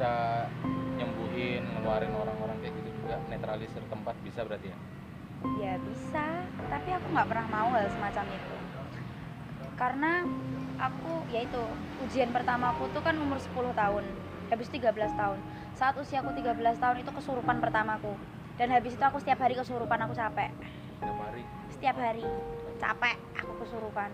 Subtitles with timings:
[0.00, 0.48] bisa
[0.96, 4.78] nyembuhin ngeluarin orang-orang kayak gitu juga netralisir tempat bisa berarti ya?
[5.60, 6.24] Ya bisa.
[6.72, 8.56] Tapi aku nggak pernah mau hal semacam itu.
[9.76, 10.24] Karena
[10.80, 11.60] aku ya itu
[12.00, 14.04] ujian pertama aku tuh kan umur 10 tahun.
[14.48, 14.88] Habis 13
[15.20, 15.36] tahun.
[15.76, 18.16] Saat usiaku 13 tahun itu kesurupan pertamaku.
[18.56, 20.48] Dan habis itu aku setiap hari kesurupan aku capek.
[21.04, 21.44] Tiap hari?
[21.76, 22.24] Setiap hari.
[22.80, 24.08] Capek aku kesurupan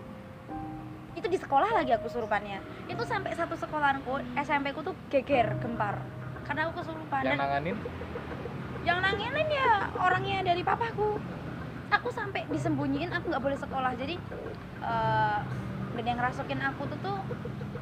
[1.17, 5.97] itu di sekolah lagi aku kesurupannya itu sampai satu sekolahanku SMP ku tuh geger gempar.
[6.45, 7.21] Karena aku kesurupan.
[7.25, 7.75] Yang dan nanganin?
[8.85, 11.17] Yang nanginin ya orangnya dari papaku.
[11.89, 13.91] Aku sampai disembunyiin aku nggak boleh sekolah.
[13.97, 14.15] Jadi
[14.85, 15.39] eh,
[15.97, 17.17] dan yang rasukin aku tuh tuh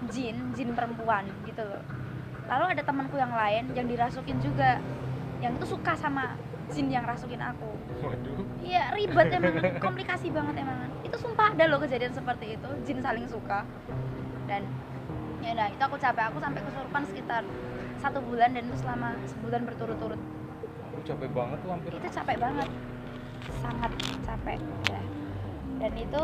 [0.07, 1.83] jin jin perempuan gitu loh.
[2.47, 4.79] Lalu ada temanku yang lain yang dirasukin juga.
[5.43, 6.39] Yang itu suka sama
[6.71, 7.69] jin yang rasukin aku.
[8.01, 8.39] Waduh.
[8.63, 9.77] Iya ribet emang.
[9.83, 12.69] Komplikasi banget emang itu sumpah ada loh kejadian seperti itu.
[12.83, 13.61] Jin saling suka.
[14.49, 14.65] Dan
[15.45, 16.23] ya udah itu aku capek.
[16.33, 17.43] Aku sampai kesurupan sekitar
[18.01, 20.19] satu bulan dan itu selama sebulan berturut-turut.
[20.91, 21.89] Aku capek banget tuh hampir.
[21.93, 22.69] Itu capek banget.
[23.61, 23.91] Sangat
[24.25, 25.01] capek ya.
[25.77, 26.21] Dan itu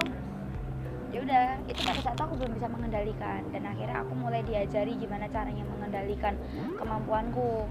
[1.12, 3.42] ya udah itu pada saat itu aku belum bisa mengendalikan.
[3.54, 6.34] Dan akhirnya aku mulai diajari gimana caranya mengendalikan
[6.82, 7.70] kemampuanku.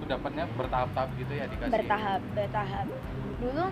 [0.00, 2.86] Itu dapatnya bertahap-tahap gitu ya dikasih bertahap bertahap.
[3.40, 3.64] Dulu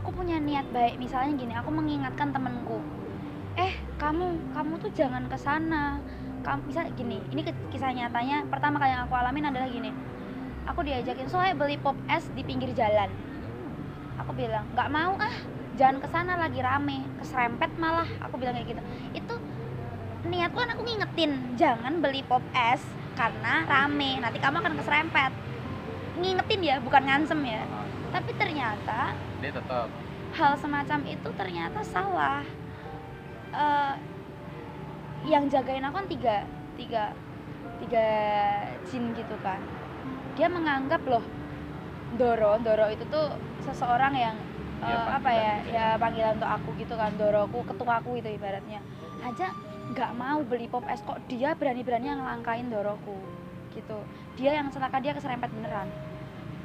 [0.00, 0.96] aku punya niat baik.
[0.96, 2.80] Misalnya gini aku mengingatkan temenku.
[3.60, 6.00] Eh kamu kamu tuh jangan ke sana.
[6.40, 8.48] Kamu bisa gini ini kisah nyatanya.
[8.48, 9.92] Pertama kali yang aku alamin adalah gini.
[10.72, 13.12] Aku diajakin soalnya beli pop es di pinggir jalan.
[14.24, 15.36] Aku bilang nggak mau ah.
[15.76, 17.04] Jangan ke sana lagi rame.
[17.20, 18.08] Keserempet malah.
[18.24, 18.82] Aku bilang kayak gitu.
[19.12, 19.34] Itu
[20.24, 22.80] niatku kan aku ngingetin jangan beli pop es
[23.20, 24.16] karena rame.
[24.24, 25.32] Nanti kamu akan keserempet.
[26.16, 27.64] Ngingetin ya bukan ngansem ya.
[28.10, 29.88] Tapi ternyata dia tetap
[30.30, 32.42] hal semacam itu ternyata salah.
[33.50, 33.94] Eh,
[35.26, 36.36] yang jagain aku kan tiga
[36.78, 37.04] tiga
[37.82, 38.06] tiga
[38.86, 39.58] jin gitu kan.
[40.38, 41.24] Dia menganggap loh
[42.14, 43.34] Doro Doro itu tuh
[43.66, 44.36] seseorang yang
[44.80, 45.98] eh, apa ya gitu ya.
[45.98, 48.80] panggilan untuk aku gitu kan Doroku ketuaku itu ibaratnya.
[49.20, 49.52] Aja
[49.90, 53.18] nggak mau beli pop es kok dia berani berani yang ngelangkain Doroku
[53.74, 53.98] gitu.
[54.38, 55.90] Dia yang celaka dia keserempet beneran.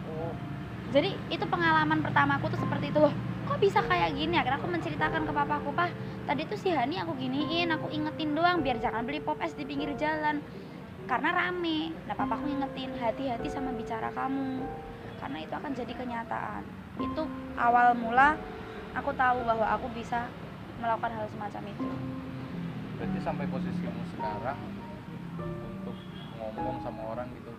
[0.06, 0.55] Oh
[0.94, 3.13] jadi itu pengalaman pertamaku tuh seperti itu loh.
[3.46, 4.38] Kok bisa kayak gini?
[4.38, 5.90] Akhirnya aku menceritakan ke papaku pah
[6.25, 9.66] tadi tuh si Hani aku giniin aku ingetin doang biar jangan beli pop es di
[9.66, 10.41] pinggir jalan.
[11.06, 11.94] Karena rame.
[12.09, 14.66] Nah papaku ngingetin hati-hati sama bicara kamu
[15.22, 16.62] karena itu akan jadi kenyataan.
[17.01, 17.24] Itu
[17.57, 18.38] awal mula
[18.94, 20.29] aku tahu bahwa aku bisa
[20.81, 21.85] melakukan hal semacam itu.
[22.95, 24.59] Berarti sampai posisimu sekarang
[25.81, 25.97] untuk
[26.40, 27.51] ngomong sama orang gitu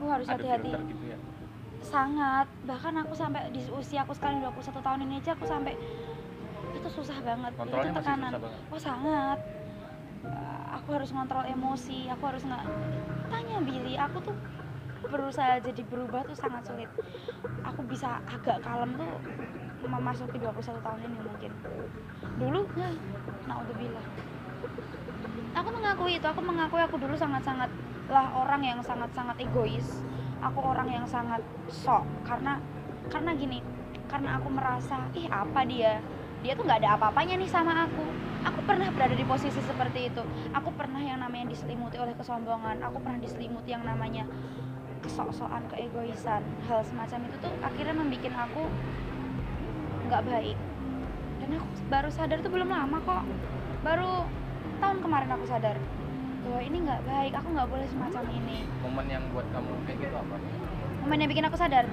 [0.00, 0.72] aku harus hati-hati.
[0.96, 1.18] gitu ya
[1.84, 2.46] sangat.
[2.64, 5.74] Bahkan aku sampai di usia aku sekarang 21 tahun ini aja aku sampai
[6.76, 7.52] itu susah banget.
[7.56, 8.30] Kontrolnya itu tekanan.
[8.30, 8.60] susah banget?
[8.70, 9.38] Oh sangat.
[10.20, 12.64] Uh, aku harus ngontrol emosi aku harus nggak
[13.32, 13.94] tanya Billy.
[13.96, 14.36] Aku tuh
[15.08, 16.90] berusaha jadi berubah tuh sangat sulit.
[17.64, 19.10] Aku bisa agak kalem tuh
[19.88, 21.52] memasuki 21 tahun ini mungkin.
[22.36, 22.90] Dulu ya
[23.48, 24.06] naudzubillah.
[25.56, 27.72] Aku mengakui itu aku mengakui aku dulu sangat-sangat
[28.10, 30.02] lah orang yang sangat-sangat egois
[30.40, 32.04] aku orang yang sangat sok.
[32.24, 32.58] Karena
[33.12, 33.60] karena gini
[34.10, 36.02] karena aku merasa ih apa dia?
[36.40, 38.04] Dia tuh nggak ada apa-apanya nih sama aku.
[38.48, 40.24] Aku pernah berada di posisi seperti itu.
[40.56, 42.80] Aku pernah yang namanya diselimuti oleh kesombongan.
[42.80, 44.24] Aku pernah diselimuti yang namanya
[45.04, 46.40] kesok-sokan keegoisan.
[46.64, 48.64] Hal semacam itu tuh akhirnya membuat aku
[50.08, 50.58] nggak baik.
[51.44, 53.24] Dan aku baru sadar tuh belum lama kok.
[53.84, 54.24] Baru
[54.80, 55.76] tahun kemarin aku sadar
[56.50, 58.58] bahwa ini nggak baik aku nggak boleh semacam ini.
[58.82, 60.36] Momen yang buat kamu kayak gitu apa?
[61.06, 61.86] Momen yang bikin aku sadar.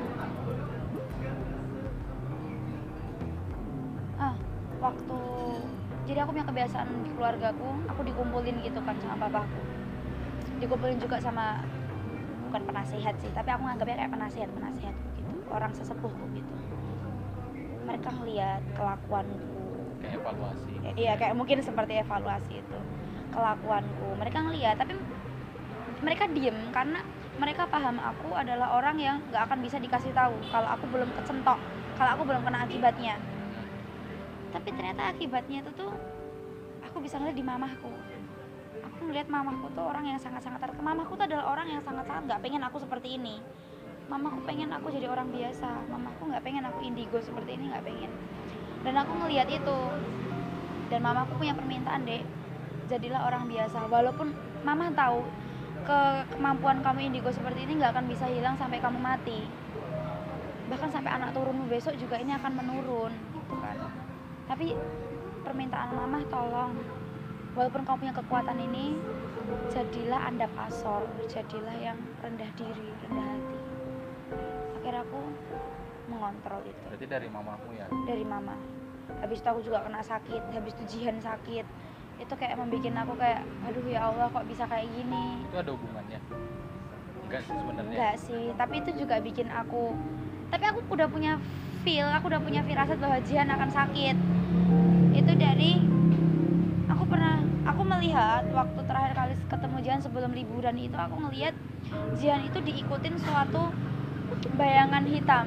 [4.18, 4.34] Ah
[4.82, 5.20] waktu
[6.10, 9.62] jadi aku punya kebiasaan di keluargaku aku dikumpulin gitu kan sama papaku.
[10.58, 11.62] Dikumpulin juga sama
[12.50, 16.54] bukan penasihat sih tapi aku nganggapnya kayak penasihat penasihat gitu orang sesepuhku gitu.
[17.86, 19.54] Mereka ngeliat kelakuanku.
[20.02, 20.74] Kayak evaluasi.
[20.82, 22.80] Ya, iya kayak mungkin seperti evaluasi itu
[23.38, 24.18] kelakuanku.
[24.18, 24.98] Mereka ngeliat tapi
[26.02, 27.06] mereka diem karena
[27.38, 31.62] mereka paham aku adalah orang yang nggak akan bisa dikasih tahu kalau aku belum kecentok
[31.98, 33.22] kalau aku belum kena akibatnya.
[34.50, 35.94] Tapi ternyata akibatnya itu tuh
[36.82, 37.94] aku bisa ngeliat di mamahku.
[38.82, 42.42] Aku ngeliat mamahku tuh orang yang sangat-sangat ter- mamahku tuh adalah orang yang sangat-sangat nggak
[42.42, 43.38] pengen aku seperti ini.
[44.08, 48.12] Mamaku pengen aku jadi orang biasa mamaku nggak pengen aku indigo seperti ini nggak pengen.
[48.82, 49.80] Dan aku ngeliat itu.
[50.88, 52.24] Dan mamaku punya permintaan dek
[52.88, 53.88] jadilah orang biasa.
[53.88, 54.32] Walaupun
[54.64, 55.24] mama tahu
[55.88, 56.00] ke
[56.36, 59.48] kemampuan kamu indigo seperti ini nggak akan bisa hilang sampai kamu mati.
[60.68, 63.78] Bahkan sampai anak turunmu besok juga ini akan menurun gitu kan.
[64.52, 64.76] Tapi
[65.44, 66.76] permintaan mama tolong.
[67.56, 69.00] Walaupun kamu punya kekuatan ini
[69.72, 73.60] jadilah anda pasor jadilah yang rendah diri rendah hati.
[74.78, 75.22] Akhirnya aku
[76.12, 76.86] mengontrol itu.
[76.92, 77.88] Berarti dari mamamu ya?
[78.06, 78.56] Dari mama.
[79.24, 81.64] Habis itu aku juga kena sakit habis itu jihan sakit
[82.18, 85.26] itu kayak membuat aku kayak aduh ya Allah kok bisa kayak gini?
[85.46, 86.20] Itu ada hubungannya?
[87.28, 87.94] Enggak sih sebenarnya.
[87.94, 89.94] Enggak sih tapi itu juga bikin aku
[90.48, 91.36] tapi aku udah punya
[91.84, 94.16] feel aku udah punya firasat bahwa jihan akan sakit.
[95.14, 95.82] Itu dari
[96.88, 101.54] aku pernah aku melihat waktu terakhir kali ketemu Jihan sebelum liburan itu aku ngelihat
[102.20, 103.72] Jihan itu diikutin suatu
[104.60, 105.46] bayangan hitam.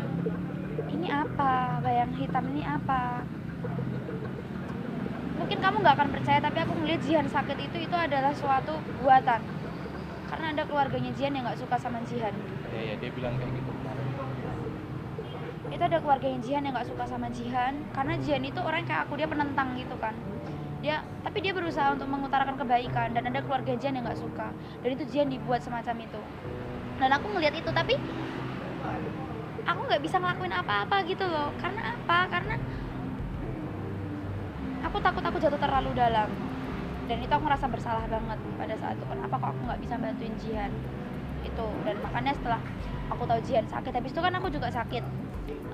[0.89, 1.81] Ini apa?
[1.85, 3.25] Bayang hitam ini apa
[5.41, 9.41] mungkin kamu nggak akan percaya tapi aku ngelihat Jihan sakit itu itu adalah suatu buatan.
[10.29, 12.37] Karena ada keluarganya Jihan yang nggak suka sama Jihan.
[12.71, 14.07] Ya ya dia bilang kayak gitu kemarin.
[15.73, 17.75] Itu ada keluarganya Jihan yang nggak suka sama Jihan.
[17.97, 20.13] Karena Jihan itu orang kayak aku dia penentang gitu kan.
[20.85, 24.53] Dia tapi dia berusaha untuk mengutarakan kebaikan dan ada keluarga Jihan yang nggak suka.
[24.85, 26.21] Dan itu Jihan dibuat semacam itu.
[27.01, 27.97] Dan aku ngelihat itu tapi
[29.65, 31.49] aku nggak bisa ngelakuin apa-apa gitu loh.
[31.57, 32.29] Karena apa?
[32.29, 32.55] Karena
[34.91, 36.27] aku takut aku jatuh terlalu dalam.
[37.07, 39.07] Dan itu aku merasa bersalah banget pada saat itu.
[39.07, 40.73] Kenapa kok aku nggak bisa bantuin Jihan?
[41.47, 41.67] Itu.
[41.87, 42.61] Dan makanya setelah
[43.07, 45.05] aku tahu Jihan sakit habis itu kan aku juga sakit.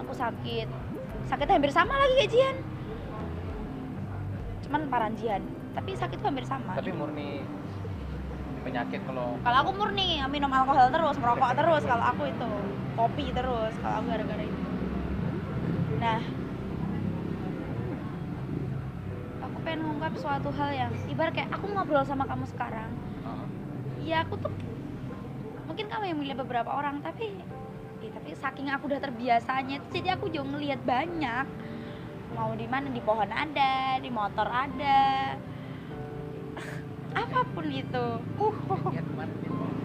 [0.04, 0.68] Aku sakit.
[1.26, 2.56] Sakit hampir sama lagi kayak Jihan.
[4.68, 5.40] Cuman paran Jihan.
[5.72, 6.76] Tapi sakit hampir sama.
[6.76, 7.40] Tapi murni
[8.66, 12.50] penyakit kalau kalau aku murni minum alkohol terus merokok terus kalau aku itu
[12.98, 14.62] kopi terus kalau aku gara-gara itu.
[16.02, 16.18] Nah
[20.06, 22.90] mengungkap suatu hal yang ibarat kayak aku ngobrol sama kamu sekarang
[23.26, 23.42] uh,
[24.06, 24.54] ya aku tuh
[25.66, 27.34] mungkin kamu yang melihat beberapa orang tapi
[27.98, 31.46] ya, tapi saking aku udah terbiasanya jadi aku juga ngelihat banyak.
[32.38, 35.34] Mau di mana di pohon ada di motor ada
[37.26, 38.06] apa pun itu.
[38.38, 38.56] Uh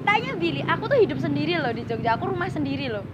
[0.06, 3.06] tanya Billy aku tuh hidup sendiri loh di Jogja aku rumah sendiri loh.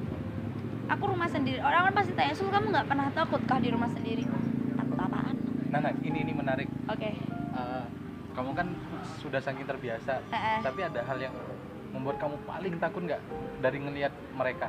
[0.91, 3.87] Aku rumah sendiri orang kan pasti tanya sul kamu nggak pernah takut kah di rumah
[3.95, 4.27] sendiri?
[4.75, 5.35] Takut apaan?
[5.71, 7.09] Nah, nah ini ini menarik oke.
[7.57, 7.83] Eh,
[8.37, 8.67] kamu kan
[9.17, 10.57] sudah saking terbiasa Heeh.
[10.61, 11.33] tapi ada hal yang
[11.89, 13.21] membuat kamu paling takut nggak
[13.63, 14.67] dari ngelihat mereka?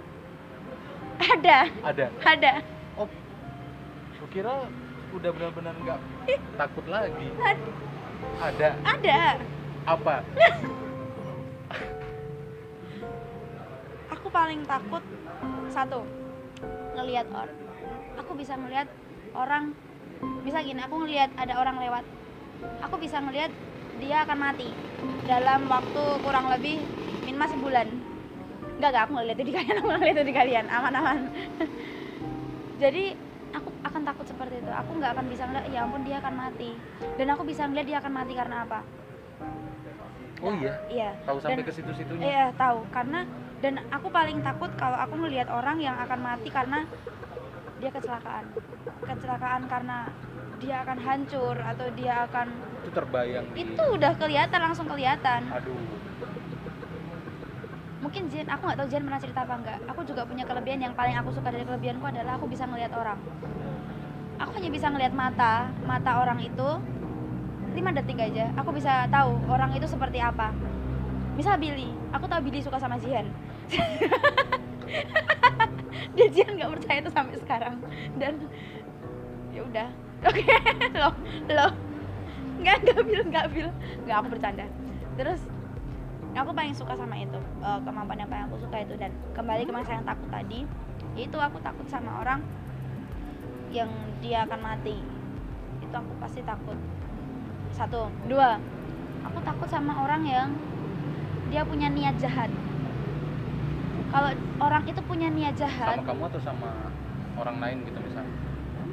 [1.19, 1.59] Ada.
[1.85, 2.06] Ada?
[2.25, 2.53] Ada.
[2.97, 3.09] Oh
[4.29, 4.69] kira
[5.17, 6.00] udah benar-benar nggak
[6.61, 7.29] takut lagi.
[7.41, 7.65] Ada?
[8.44, 8.69] Ada.
[8.85, 9.20] Ada
[9.88, 10.15] apa?
[14.12, 15.00] Aku paling takut
[15.73, 16.05] satu
[16.93, 17.56] ngelihat orang
[18.19, 18.88] aku bisa ngelihat
[19.32, 19.73] orang
[20.43, 22.05] bisa gini aku ngelihat ada orang lewat.
[22.87, 23.50] Aku bisa ngelihat
[23.99, 24.70] dia akan mati
[25.26, 26.82] dalam waktu kurang lebih
[27.26, 27.87] minimal sebulan
[28.79, 30.65] enggak enggak aku ngeliat itu di kalian aku ngeliat itu di kalian.
[30.70, 31.20] Aman aman
[32.82, 33.05] jadi
[33.55, 34.70] aku akan takut seperti itu.
[34.70, 36.70] Aku nggak akan bisa ngeliat ya ampun dia akan mati.
[37.19, 38.81] Dan aku bisa ngeliat dia akan mati karena apa?
[40.38, 40.75] Oh iya?
[40.87, 41.11] iya.
[41.26, 42.25] Tahu sampai Dan- ke situ-situnya?
[42.25, 42.87] Iya tahu.
[42.94, 43.26] Karena
[43.59, 46.87] dan aku paling takut kalau aku ngelihat orang yang akan mati karena
[47.78, 48.44] dia kecelakaan.
[49.06, 50.10] Kecelakaan karena
[50.58, 52.46] dia akan hancur atau dia akan
[52.82, 55.40] itu terbayang di itu udah kelihatan langsung kelihatan.
[55.54, 55.78] Aduh.
[57.98, 60.94] Mungkin Jen aku nggak tahu Jen pernah cerita apa enggak aku juga punya kelebihan yang
[60.94, 63.19] paling aku suka dari kelebihanku adalah aku bisa ngelihat orang.
[64.38, 66.69] Aku hanya bisa ngelihat mata mata orang itu
[67.74, 68.50] 5 detik aja.
[68.58, 70.50] Aku bisa tahu orang itu seperti apa.
[71.38, 71.94] Misal Billy.
[72.14, 73.31] Aku tahu Billy suka sama Jihan
[76.19, 77.75] dan Jihan nggak percaya itu sampai sekarang.
[78.19, 78.32] Dan
[79.55, 79.89] ya udah.
[80.29, 80.43] Oke
[80.98, 81.15] lo
[81.46, 81.69] lo
[82.58, 83.69] nggak nggak bil nggak bil.
[84.03, 84.67] Nggak aku bercanda.
[85.15, 85.41] Terus
[86.34, 88.94] aku paling suka sama itu eh, kemampuan yang paling aku suka itu.
[88.98, 90.67] Dan kembali ke masa yang takut tadi
[91.15, 92.43] itu aku takut sama orang
[93.70, 94.98] yang dia akan mati.
[95.79, 96.77] Itu aku pasti takut.
[97.70, 98.58] Satu dua
[99.22, 100.48] aku takut sama orang yang
[101.48, 102.51] dia punya niat jahat
[104.08, 104.31] kalau
[104.65, 105.96] orang itu punya niat jahat.
[106.00, 106.70] Sama kamu atau sama
[107.38, 108.34] orang lain gitu misalnya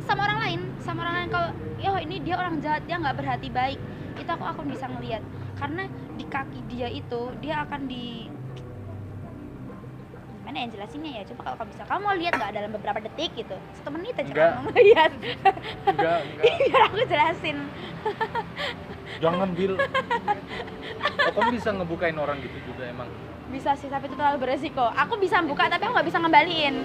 [0.06, 1.30] sama orang lain sama orang lain.
[1.34, 1.50] Kalau
[1.82, 3.80] ya ini dia orang jahat dia nggak berhati baik.
[4.16, 5.24] Itu aku akan bisa ngelihat
[5.58, 5.84] karena
[6.16, 8.30] di kaki dia itu dia akan di
[10.40, 11.24] gimana yang jelasinnya ya?
[11.34, 11.84] Coba kalau kamu bisa.
[11.90, 13.58] Kamu mau lihat nggak dalam beberapa detik gitu?
[13.82, 14.52] Satu menit aja Enggak.
[14.62, 15.12] kamu lihat.
[15.90, 16.54] Enggak enggak.
[16.70, 17.58] Biar aku jelasin
[19.24, 19.74] jangan bil.
[19.76, 23.10] Oh, kamu bisa ngebukain orang gitu juga emang?
[23.50, 24.86] Bisa sih tapi itu terlalu beresiko.
[24.94, 26.76] Aku bisa buka tapi aku nggak bisa ngembaliin.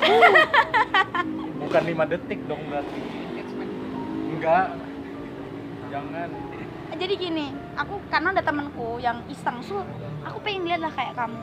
[1.62, 3.00] Bukan lima detik dong berarti.
[4.34, 4.66] Enggak.
[5.90, 6.28] Jangan.
[7.00, 7.46] Jadi gini
[7.78, 9.80] aku karena ada temanku yang iseng sul
[10.26, 11.40] aku pengen lihat lah kayak kamu.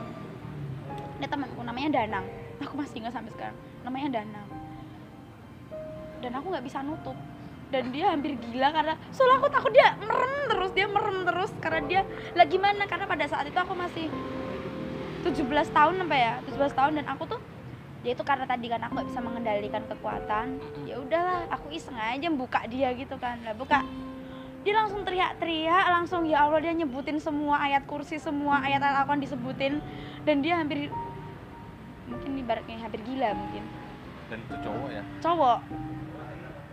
[1.18, 2.26] Ada temanku namanya Danang.
[2.62, 3.58] Aku masih ingat sampai sekarang.
[3.82, 4.48] Namanya Danang.
[6.22, 7.18] Dan aku nggak bisa nutup
[7.68, 11.82] dan dia hampir gila karena soalnya aku takut dia merem terus dia merem terus karena
[11.84, 12.84] dia lah gimana?
[12.88, 14.08] Karena pada saat itu aku masih
[15.28, 15.44] 17
[15.76, 17.40] tahun apa ya 17 tahun dan aku tuh
[18.06, 20.46] ya itu karena tadi kan aku nggak bisa mengendalikan kekuatan
[20.88, 23.44] ya udahlah aku iseng aja buka dia gitu kan.
[23.44, 23.84] Lah buka
[24.64, 29.24] dia langsung teriak-teriak langsung ya Allah dia nyebutin semua ayat kursi semua ayat al Quran
[29.24, 29.80] disebutin
[30.28, 30.92] dan dia hampir
[32.08, 33.64] mungkin ibaratnya hampir gila mungkin.
[34.32, 35.04] Dan itu cowok ya?
[35.20, 35.60] Cowok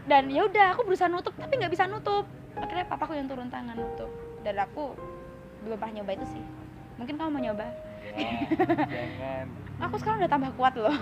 [0.04, 2.25] dan ya udah aku berusaha nutup tapi nggak bisa nutup.
[2.54, 4.11] Akhirnya papaku yang turun tangan nutup.
[4.44, 4.94] Dan aku
[5.64, 6.44] belum pernah nyoba itu sih.
[7.00, 7.66] Mungkin kamu mau nyoba?
[8.14, 9.46] Jangan.
[9.90, 10.94] Aku sekarang udah tambah kuat loh.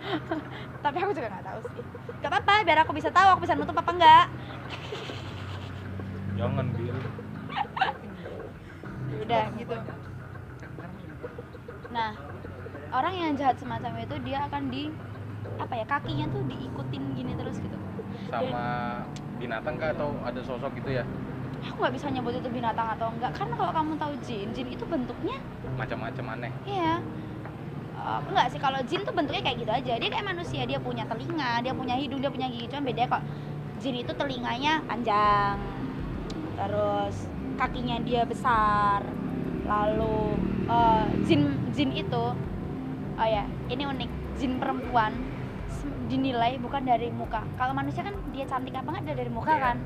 [0.84, 1.84] Tapi aku juga nggak tahu sih.
[2.24, 4.24] Gak apa-apa biar aku bisa tahu aku bisa nutup apa enggak
[6.40, 6.96] jangan bil.
[9.10, 9.74] Ya udah gitu.
[11.90, 12.14] Nah
[12.94, 14.86] orang yang jahat semacam itu dia akan di
[15.58, 17.74] apa ya kakinya tuh diikutin gini terus gitu
[18.28, 18.64] sama
[19.40, 21.04] binatang kah atau ada sosok gitu ya
[21.60, 24.84] aku nggak bisa nyebut itu binatang atau enggak karena kalau kamu tahu jin jin itu
[24.84, 25.36] bentuknya
[25.76, 27.00] macam-macam aneh Iya.
[28.00, 29.92] Eh, enggak sih kalau jin tuh bentuknya kayak gitu aja.
[30.00, 32.64] Dia kayak manusia, dia punya telinga, dia punya hidung, dia punya gigi.
[32.72, 33.22] Cuma beda kok.
[33.80, 35.60] Jin itu telinganya panjang.
[36.56, 37.28] Terus
[37.60, 39.04] kakinya dia besar.
[39.68, 42.24] Lalu eh, jin jin itu
[43.20, 44.10] oh ya, ini unik.
[44.40, 45.12] Jin perempuan
[46.10, 47.46] dinilai bukan dari muka.
[47.54, 49.62] Kalau manusia kan dia cantik apa enggak dari muka Iya.
[49.62, 49.76] kan.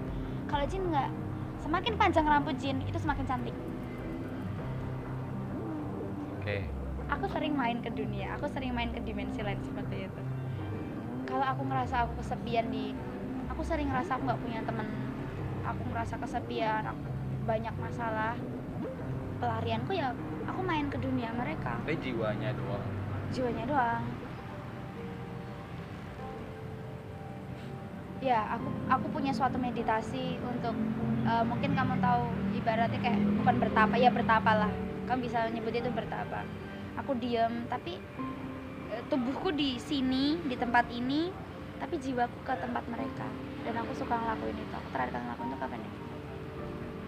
[0.48, 1.12] Kalau jin enggak.
[1.60, 3.54] Semakin panjang rambut jin itu semakin cantik.
[6.44, 6.60] oke
[7.08, 10.22] aku sering main ke dunia aku sering main ke dimensi lain seperti itu
[11.24, 12.92] kalau aku ngerasa aku kesepian di
[13.48, 14.84] aku sering ngerasa aku nggak punya teman
[15.64, 17.00] aku ngerasa kesepian aku
[17.48, 18.36] banyak masalah
[19.40, 20.12] pelarianku ya
[20.44, 22.84] aku main ke dunia mereka tapi jiwanya doang
[23.32, 24.04] jiwanya doang
[28.24, 30.72] ya aku aku punya suatu meditasi untuk
[31.28, 32.24] eh, mungkin kamu tahu
[32.56, 34.72] ibaratnya kayak bukan bertapa ya bertapa lah.
[35.04, 36.40] Kamu bisa nyebut itu bertapa.
[37.04, 38.00] Aku diem tapi
[38.88, 41.28] eh, tubuhku di sini di tempat ini
[41.76, 43.28] tapi jiwaku ke tempat mereka.
[43.68, 44.72] Dan aku suka ngelakuin itu.
[44.72, 45.92] Aku terakhir kali ngelakuin itu kapan ya?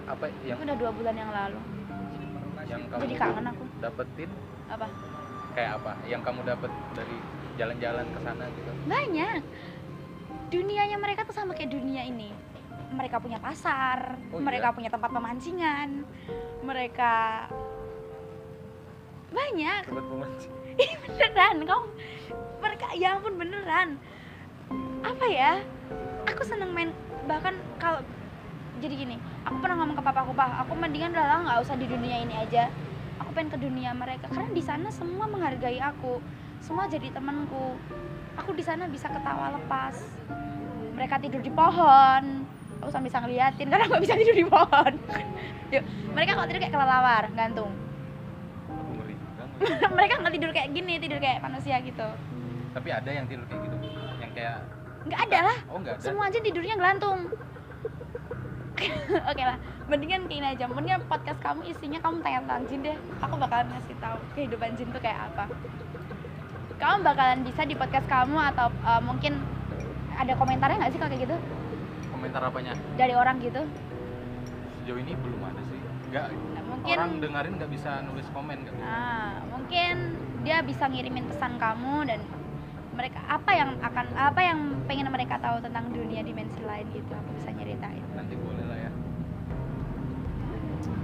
[0.07, 1.61] Apa yang itu udah dua bulan yang lalu.
[2.67, 3.65] Yang kamu jadi kangen aku.
[3.81, 4.31] dapetin?
[4.69, 4.87] Apa?
[5.57, 5.93] Kayak apa?
[6.05, 7.17] Yang kamu dapet dari
[7.57, 8.71] jalan-jalan ke sana gitu?
[8.85, 9.41] Banyak
[10.57, 12.33] dunianya mereka tuh sama kayak dunia ini.
[12.87, 14.77] Mereka punya pasar Oh, mereka iya?
[14.77, 16.07] punya tempat pemancingan
[16.65, 17.47] mereka
[19.31, 19.83] banyak.
[19.87, 20.53] Tempat pemancing
[21.05, 21.87] beneran kamu
[22.63, 23.89] mereka ya ampun beneran.
[25.05, 25.53] Apa ya?
[26.27, 26.91] Aku seneng main
[27.27, 28.01] bahkan kalau
[28.79, 31.87] jadi gini aku pernah ngomong ke papaku pak aku mendingan udah lah nggak usah di
[31.89, 32.69] dunia ini aja.
[33.25, 34.29] Aku pengen ke dunia mereka.
[34.29, 36.21] Karena di sana semua menghargai aku
[36.61, 37.77] semua jadi temanku.
[38.37, 39.97] Aku di sana bisa ketawa lepas
[40.97, 42.25] mereka tidur di pohon.
[42.81, 44.93] Aku sambil bisa ngeliatin karena nggak bisa tidur di pohon.
[45.71, 45.85] Yuk,
[46.17, 47.73] mereka kalau tidur kayak kelelawar gantung.
[49.97, 52.09] Mereka nggak tidur kayak gini tidur kayak manusia gitu.
[52.77, 53.77] Tapi ada yang tidur kayak gitu
[54.21, 54.57] yang kayak
[55.09, 55.59] nggak ada lah.
[55.73, 56.05] Oh nggak ada?
[56.05, 57.33] Semua aja tidurnya gelantung
[59.33, 59.57] oke lah
[59.89, 60.65] mendingan kayak ini aja.
[60.69, 62.99] Mendingan podcast kamu isinya kamu tanya tentang jin deh.
[63.23, 65.45] Aku bakalan ngasih tahu kehidupan jin tuh kayak apa.
[66.77, 69.41] Kamu bakalan bisa di podcast kamu atau uh, mungkin
[70.17, 71.37] ada komentarnya nggak sih kayak gitu?
[72.09, 72.73] Komentar apanya?
[72.97, 73.63] Dari orang gitu.
[74.83, 75.79] Sejauh ini belum ada sih.
[76.09, 78.73] Nggak Nah, mungkin orang dengerin nggak bisa nulis komen bisa.
[78.87, 79.95] ah mungkin
[80.47, 82.21] dia bisa ngirimin pesan kamu dan
[82.97, 84.59] mereka apa yang akan apa yang
[84.89, 88.01] pengen mereka tahu tentang dunia dimensi lain gitu aku bisa nyeritain.
[88.17, 88.91] Nanti boleh lah ya.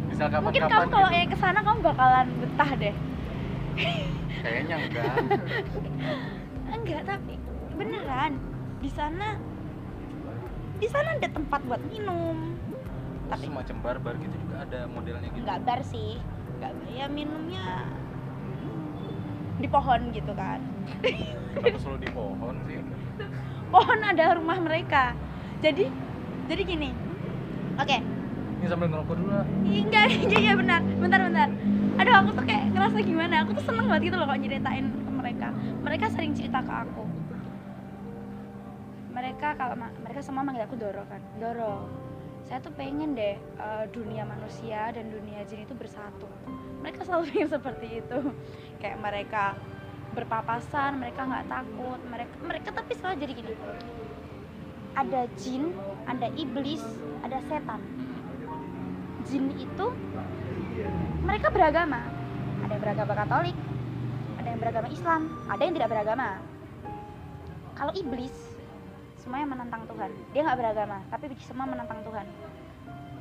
[0.08, 1.18] Misal kapan mungkin kapan kamu kalau gitu.
[1.20, 2.94] yang ke sana kamu bakalan betah deh.
[4.42, 5.14] Kayaknya enggak.
[6.74, 7.34] Enggak tapi
[7.76, 8.32] beneran
[8.82, 9.38] di sana
[10.82, 12.58] di sana ada tempat buat minum.
[13.22, 15.46] Oh, Tapi- semacam bar-bar gitu juga ada modelnya gitu?
[15.46, 16.18] Nggak bar sih.
[16.58, 17.86] Nggak ya minumnya
[19.62, 20.58] di pohon gitu kan.
[21.54, 22.76] Kenapa selalu di pohon sih?
[23.72, 25.14] Pohon ada rumah mereka.
[25.62, 25.86] Jadi
[26.50, 26.90] jadi gini.
[27.78, 28.02] Oke.
[28.60, 29.46] Ini sambil ngerokok dulu lah.
[29.64, 30.82] Enggak iya iya benar.
[30.82, 31.48] Bentar bentar.
[32.02, 33.34] Aduh aku tuh kayak ngerasa gimana.
[33.46, 35.48] Aku tuh seneng banget gitu loh kalau nyeritain ke mereka.
[35.86, 37.11] Mereka sering cerita ke aku
[39.32, 41.24] mereka kalau mereka semua manggil aku Doro kan.
[41.40, 41.88] Doro.
[42.44, 46.28] Saya tuh pengen deh eh, dunia manusia dan dunia jin itu bersatu.
[46.84, 48.18] Mereka selalu pengen seperti itu.
[48.76, 49.56] Kayak mereka
[50.12, 53.54] berpapasan mereka nggak takut mereka mereka tapi selalu jadi gini.
[55.00, 55.72] Ada jin
[56.04, 56.84] ada iblis
[57.24, 57.80] ada setan.
[59.24, 59.86] Jin itu
[61.24, 62.04] mereka beragama.
[62.68, 63.56] Ada yang beragama Katolik
[64.36, 66.28] ada yang beragama Islam ada yang tidak beragama.
[67.72, 68.51] Kalau iblis
[69.22, 70.10] semuanya menentang Tuhan.
[70.34, 72.26] Dia nggak beragama tapi semua menentang Tuhan.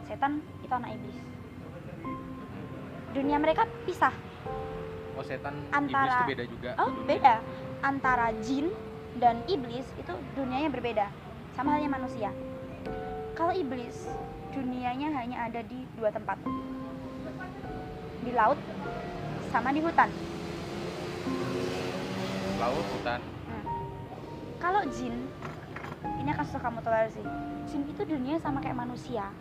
[0.10, 0.32] Setan
[0.66, 1.18] itu anak iblis.
[3.14, 4.14] Dunia mereka pisah.
[5.14, 7.36] Oh setan iblis Antara- itu beda juga oh beda.
[7.86, 8.74] Antara jin
[9.22, 11.06] dan iblis itu dunianya berbeda.
[11.54, 12.34] Sama halnya manusia.
[13.38, 14.10] Kalau iblis
[14.52, 16.42] dunianya hanya ada di dua tempat.
[18.26, 18.58] Di laut
[19.54, 20.10] sama di hutan.
[22.58, 23.20] Laut hutan.
[23.50, 23.66] Hmm.
[24.62, 25.26] Kalau jin,
[26.22, 27.22] ini akan susah kamu toleransi.
[27.66, 29.34] Jin itu dunia sama kayak manusia,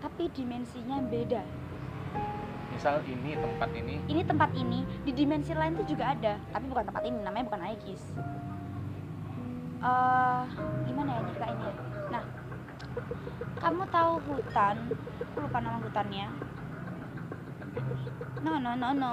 [0.00, 1.44] tapi dimensinya beda.
[2.72, 6.88] misal ini tempat ini Ini tempat ini di dimensi lain tuh juga ada, tapi bukan
[6.88, 8.02] tempat ini, namanya bukan Aegis.
[9.82, 10.42] Eh,
[10.88, 11.72] gimana ya ceritainnya?
[12.08, 12.24] Nah,
[13.60, 14.76] kamu tahu hutan?
[15.20, 16.26] Aku lupa nama hutannya.
[18.40, 19.12] No, no, no, no.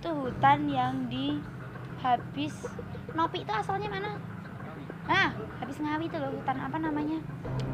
[0.00, 1.36] Itu hutan yang di
[2.00, 2.64] habis
[3.10, 4.14] Nopi itu asalnya mana?
[5.10, 7.18] Nah, habis Ngawi itu loh hutan apa namanya?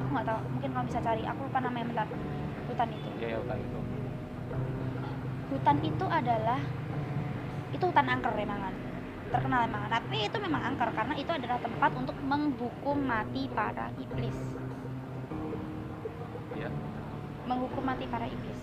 [0.00, 0.40] Aku nggak tahu.
[0.57, 1.23] Mungkin kamu bisa cari.
[1.28, 2.07] Aku lupa namanya bentar.
[2.66, 3.09] Hutan itu.
[3.21, 3.78] ya ya hutan itu
[5.47, 6.61] Hutan itu adalah
[7.76, 8.75] itu hutan angker emangan.
[9.28, 9.90] Terkenal emangan.
[10.00, 14.38] Tapi itu memang angker karena itu adalah tempat untuk menghukum mati para iblis.
[16.57, 16.73] ya
[17.45, 18.61] Menghukum mati para iblis.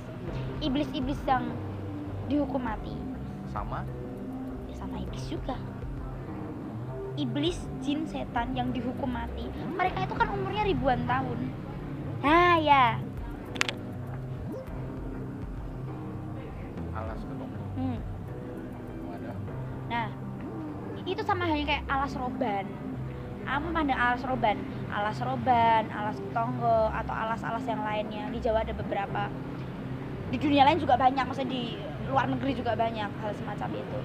[0.66, 1.46] Iblis-iblis yang
[2.26, 2.96] dihukum mati
[3.52, 3.86] sama
[4.66, 5.60] ya sama iblis juga
[7.14, 9.46] iblis jin setan yang dihukum mati.
[9.78, 11.40] Mereka itu kan umurnya ribuan tahun.
[12.24, 12.98] Nah ya.
[16.94, 17.22] Alas
[17.74, 18.00] hmm.
[19.90, 20.08] nah
[21.04, 22.66] itu sama halnya kayak alas roban.
[23.44, 24.58] Apa pandang alas roban?
[24.94, 28.30] Alas roban alas tonggo atau alas-alas yang lainnya.
[28.32, 29.30] Di Jawa ada beberapa.
[30.34, 31.78] Di dunia lain juga banyak maksudnya di
[32.10, 34.00] luar negeri juga banyak hal semacam itu.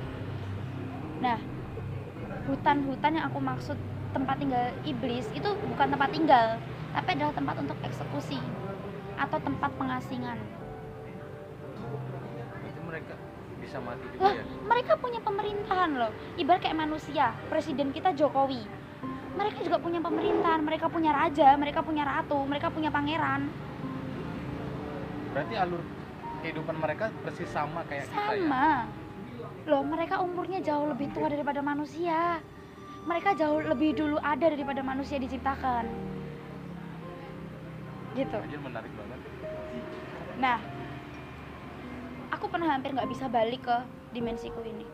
[1.25, 1.39] Nah
[2.49, 3.77] hutan-hutan yang aku maksud
[4.11, 6.47] tempat tinggal iblis itu bukan tempat tinggal
[6.97, 8.41] tapi adalah tempat untuk eksekusi
[9.21, 10.39] atau tempat pengasingan
[12.65, 13.15] itu mereka
[13.61, 16.13] bisa mati juga Lah, ya mereka punya pemerintahan loh.
[16.37, 18.63] Ibarat kayak manusia, presiden kita Jokowi.
[19.37, 23.51] Mereka juga punya pemerintahan, mereka punya raja, mereka punya ratu, mereka punya pangeran.
[25.29, 25.83] berarti alur
[26.41, 28.67] kehidupan mereka persis sama kayak kita ya Sama.
[29.69, 32.41] Loh, mereka umurnya jauh lebih tua daripada manusia.
[33.05, 35.85] Mereka jauh lebih dulu ada daripada manusia diciptakan.
[38.17, 38.39] Gitu.
[38.65, 39.21] Menarik banget
[40.41, 40.57] Nah,
[42.33, 43.77] aku pernah hampir nggak bisa balik ke
[44.17, 44.89] dimensiku ini.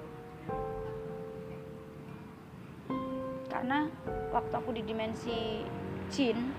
[3.46, 3.86] Karena
[4.34, 5.62] waktu aku di dimensi
[6.10, 6.50] jin,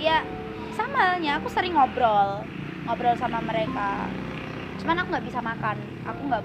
[0.00, 0.24] ya
[0.72, 2.48] sama halnya aku sering ngobrol,
[2.88, 4.08] ngobrol sama mereka.
[4.80, 6.42] Cuman aku nggak bisa makan, aku nggak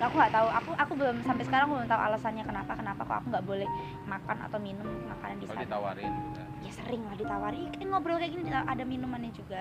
[0.00, 0.48] aku nggak tahu.
[0.48, 3.68] Aku aku belum sampai sekarang belum tahu alasannya kenapa kenapa kok aku nggak boleh
[4.06, 5.66] makan atau minum makanan di kalau sana.
[5.66, 6.12] ditawarin
[6.60, 7.60] ya sering lah ditawari.
[7.72, 9.60] Kan ngobrol kayak gini ada minumannya juga.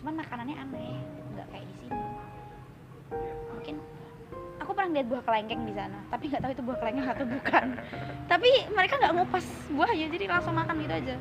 [0.00, 0.96] Cuman makanannya aneh.
[1.36, 2.02] Nggak kayak di sini.
[3.54, 3.76] Mungkin
[4.60, 7.66] aku pernah lihat buah kelengkeng di sana tapi nggak tahu itu buah kelengkeng atau bukan.
[8.32, 11.16] Tapi mereka nggak ngupas buahnya jadi langsung makan gitu aja.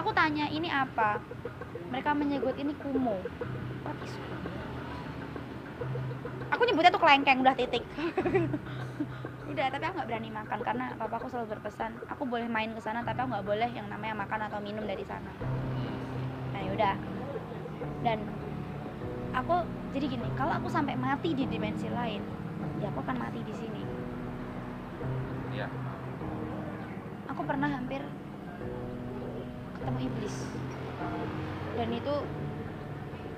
[0.00, 1.20] Aku tanya ini apa?
[1.92, 3.20] Mereka menyebut ini kumo
[3.86, 4.65] what is kumo
[6.50, 7.84] aku nyebutnya tuh kelengkeng udah titik.
[9.46, 13.00] Udah tapi aku nggak berani makan karena papaku selalu berpesan aku boleh main ke sana
[13.06, 15.32] tapi aku nggak boleh yang namanya makan atau minum dari sana.
[16.52, 16.92] Nah yaudah
[18.04, 18.20] dan
[19.32, 19.64] aku
[19.96, 22.20] jadi gini kalau aku sampai mati di dimensi lain
[22.84, 23.82] ya aku akan mati di sini.
[25.56, 25.72] Iya.
[27.32, 28.04] aku pernah hampir
[29.80, 30.36] ketemu iblis.
[31.80, 32.14] Dan itu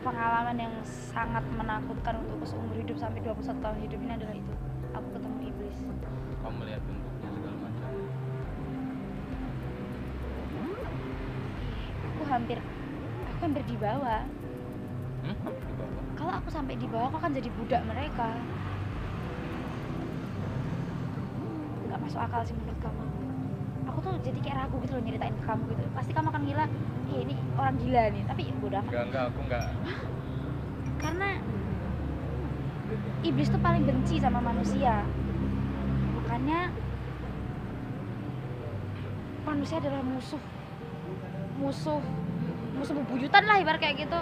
[0.02, 4.54] pengalaman yang sangat menakutkan untuk seumur hidup sampai 21 tahun hidup ini adalah itu.
[4.94, 5.78] Aku ketemu iblis.
[6.38, 7.88] Kamu melihat bentuknya segala macam.
[11.98, 12.58] Aku hampir
[13.26, 14.22] aku hampir di bawah.
[15.18, 15.36] Hmm?
[16.14, 18.28] Kalau aku sampai di bawah aku akan jadi budak mereka.
[21.90, 23.07] Nggak masuk akal sih menurut kamu
[23.98, 25.82] aku tuh jadi kayak ragu gitu loh nyeritain ke kamu gitu.
[25.90, 26.64] Pasti kamu akan gila
[27.10, 28.22] "Ih, ini orang gila nih.
[28.30, 29.66] Tapi bodoh amat enggak enggak aku enggak.
[31.02, 31.28] Karena
[33.26, 35.02] iblis tuh paling benci sama manusia.
[36.14, 36.70] Makanya
[39.42, 40.42] manusia adalah musuh.
[41.58, 41.98] Musuh
[42.78, 44.20] musuh bebuyutan lah ibarat kayak gitu.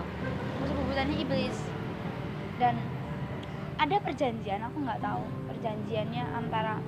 [0.64, 1.58] Musuh bebuyutannya iblis.
[2.56, 2.80] Dan
[3.76, 5.20] ada perjanjian aku nggak tahu
[5.52, 6.80] perjanjiannya antara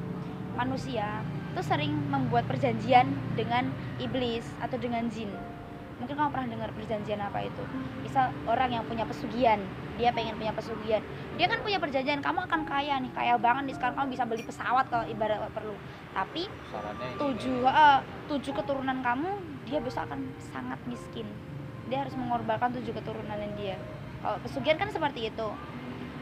[0.57, 1.20] manusia
[1.59, 5.27] tuh sering membuat perjanjian dengan iblis atau dengan jin.
[5.99, 7.62] Mungkin kamu pernah dengar perjanjian apa itu?
[8.07, 9.59] Misal orang yang punya pesugihan
[9.99, 11.03] dia pengen punya pesugihan.
[11.35, 14.47] Dia kan punya perjanjian kamu akan kaya nih kaya banget nih sekarang kamu bisa beli
[14.47, 15.75] pesawat kalau ibarat perlu.
[16.14, 16.47] Tapi
[17.18, 19.31] tujuh eh, tujuh keturunan kamu
[19.66, 21.27] dia besok akan sangat miskin.
[21.90, 23.75] Dia harus mengorbankan tujuh keturunan dia.
[24.23, 25.49] Kalau pesugihan kan seperti itu.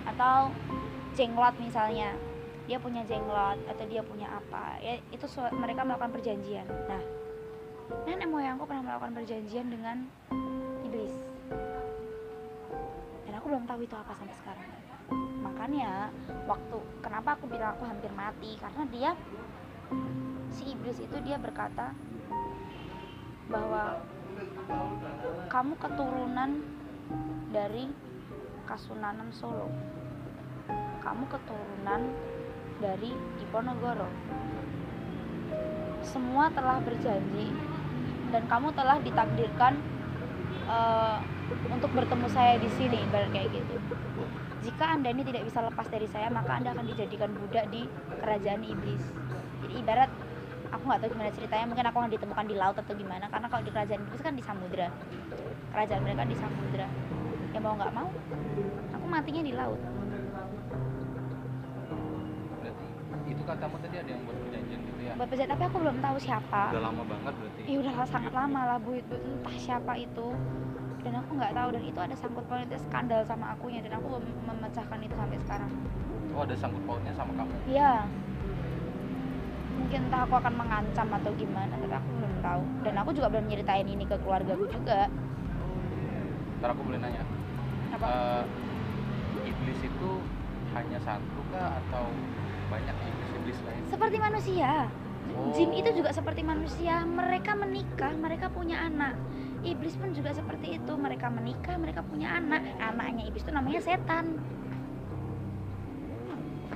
[0.08, 0.56] Atau
[1.12, 2.16] jenglot misalnya
[2.66, 6.66] dia punya jenglot atau dia punya apa ya itu mereka melakukan perjanjian.
[6.66, 7.02] Nah
[8.06, 10.10] nenek moyangku pernah melakukan perjanjian dengan
[10.82, 11.14] iblis.
[13.26, 14.68] Dan aku belum tahu itu apa sampai sekarang.
[15.46, 16.10] Makanya
[16.50, 18.58] waktu kenapa aku bilang aku hampir mati?
[18.58, 19.10] Karena dia
[20.50, 21.94] si iblis itu dia berkata
[23.46, 24.02] bahwa
[25.46, 26.50] kamu keturunan
[27.54, 27.86] dari
[28.66, 29.70] Kasunanan Solo.
[31.06, 32.10] Kamu keturunan
[32.80, 34.08] dari Diponegoro.
[36.06, 37.50] Semua telah berjanji
[38.30, 39.78] dan kamu telah ditakdirkan
[40.70, 41.16] eh,
[41.70, 43.74] untuk bertemu saya di sini, ibarat kayak gitu.
[44.66, 47.86] Jika anda ini tidak bisa lepas dari saya, maka anda akan dijadikan budak di
[48.18, 49.02] kerajaan iblis.
[49.62, 50.10] Jadi ibarat
[50.72, 53.62] aku nggak tahu gimana ceritanya mungkin aku akan ditemukan di laut atau gimana karena kalau
[53.62, 54.88] di kerajaan iblis kan di samudra
[55.70, 56.88] kerajaan mereka di samudra
[57.54, 58.08] ya mau nggak mau
[58.92, 59.80] aku matinya di laut
[63.56, 66.62] katamu tadi ada yang buat perjanjian gitu ya buat pejabat tapi aku belum tahu siapa
[66.68, 70.26] udah lama banget berarti ya udah sangat lama lah bu itu entah siapa itu
[71.00, 74.24] dan aku nggak tahu dan itu ada sangkut pautnya skandal sama akunya dan aku belum
[74.44, 75.70] memecahkan itu sampai sekarang
[76.36, 77.92] oh ada sangkut pautnya sama kamu Iya.
[79.76, 82.62] Mungkin entah aku akan mengancam atau gimana, tapi aku belum tahu.
[82.82, 85.06] Dan aku juga belum nyeritain ini ke keluargaku juga.
[86.58, 87.22] ntar aku boleh nanya
[87.94, 88.08] Apa?
[88.08, 88.42] Eh,
[89.46, 90.10] iblis itu
[90.74, 92.08] hanya satu kah atau
[92.66, 94.70] banyak iblis-iblis lain seperti manusia.
[95.36, 95.50] Oh.
[95.52, 97.02] Jin itu juga seperti manusia.
[97.02, 99.18] Mereka menikah, mereka punya anak.
[99.66, 100.92] Iblis pun juga seperti itu.
[100.94, 102.62] Mereka menikah, mereka punya anak.
[102.78, 104.38] Anaknya iblis itu namanya setan.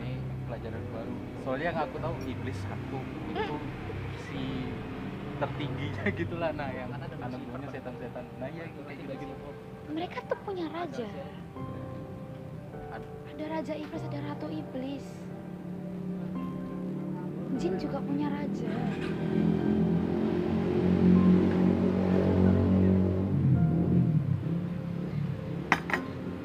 [0.01, 0.17] ini
[0.49, 2.99] pelajaran baru soalnya yang aku tahu iblis satu
[3.33, 3.57] itu
[4.29, 4.43] si
[5.41, 9.35] tertingginya gitulah nah yang anak punya setan-setan nah ya gitu kayak gitu gitu
[9.91, 11.09] Mereka tuh punya raja.
[12.95, 15.03] Ad- Ada raja iblis, ada ratu iblis.
[17.59, 18.71] Jin juga punya raja.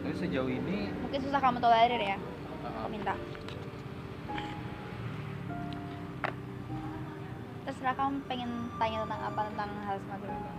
[0.05, 2.17] tapi sejauh ini Mungkin susah kamu tolerir ya.
[2.81, 3.13] Aku minta.
[7.65, 10.51] Terserah kamu pengen tanya tentang apa tentang hal semacam itu.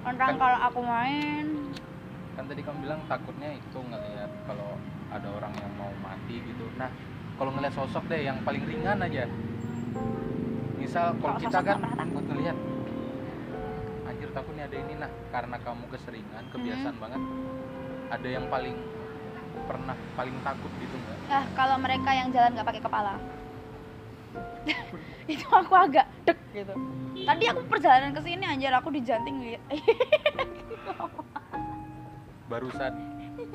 [0.00, 1.46] Tentang Kan- kalau aku main,
[2.40, 6.88] kan tadi kamu bilang takutnya itu ngelihat kalau ada orang yang mau mati gitu nah
[7.36, 9.28] kalau ngelihat sosok deh yang paling ringan aja
[10.76, 12.22] misal kalau kita kan takut.
[12.24, 12.56] ngelihat
[14.04, 17.02] anjir takut nih ada ini nah karena kamu keseringan kebiasaan Hmm.
[17.02, 17.22] banget
[18.10, 18.76] ada yang paling
[19.66, 23.14] pernah paling takut gitu nggak ah kalau mereka yang jalan nggak pakai kepala,
[25.30, 26.74] itu aku agak dek gitu.
[27.20, 29.62] Tadi aku perjalanan ke sini anjir aku dijanting lihat.
[32.50, 32.92] barusan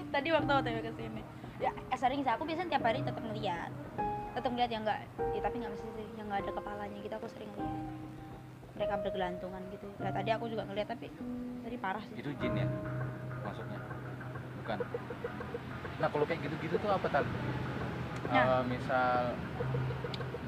[0.07, 1.21] Tadi waktu OTW ke sini.
[1.59, 3.71] Ya eh, sering sih aku biasanya tiap hari tetap ngeliat.
[4.35, 4.99] Tetap ngeliat yang enggak,
[5.31, 7.75] ya, tapi nggak mesti sih yang nggak ada kepalanya gitu aku sering lihat.
[8.75, 9.87] Mereka bergelantungan gitu.
[10.03, 11.07] Nah, tadi aku juga ngeliat tapi
[11.65, 12.21] tadi parah sih.
[12.21, 12.67] itu jin ya
[13.41, 13.79] maksudnya
[14.61, 14.77] bukan
[15.97, 17.31] nah kalau kayak gitu-gitu tuh apa tadi
[18.25, 18.65] Nah.
[18.65, 19.37] misal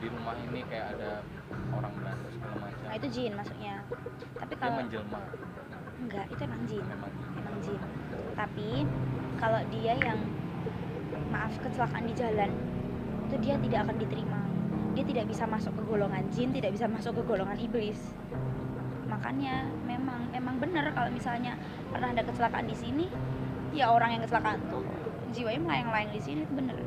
[0.02, 1.22] di rumah ini kayak ada
[1.74, 3.76] orang Belanda segala macam Nah, itu jin maksudnya.
[4.38, 5.20] Tapi dia kalau menjelma
[5.98, 6.84] enggak, itu emang jin.
[6.90, 7.82] memang Emang jin.
[8.34, 8.70] Tapi
[9.38, 10.20] kalau dia yang
[11.30, 12.52] maaf kecelakaan di jalan
[13.28, 14.40] itu dia tidak akan diterima.
[14.96, 18.00] Dia tidak bisa masuk ke golongan jin, tidak bisa masuk ke golongan iblis.
[19.12, 21.60] Makanya memang emang benar kalau misalnya
[21.92, 23.06] pernah ada kecelakaan di sini,
[23.76, 24.82] ya orang yang kecelakaan tuh
[25.36, 26.80] jiwanya melayang-layang di sini itu bener.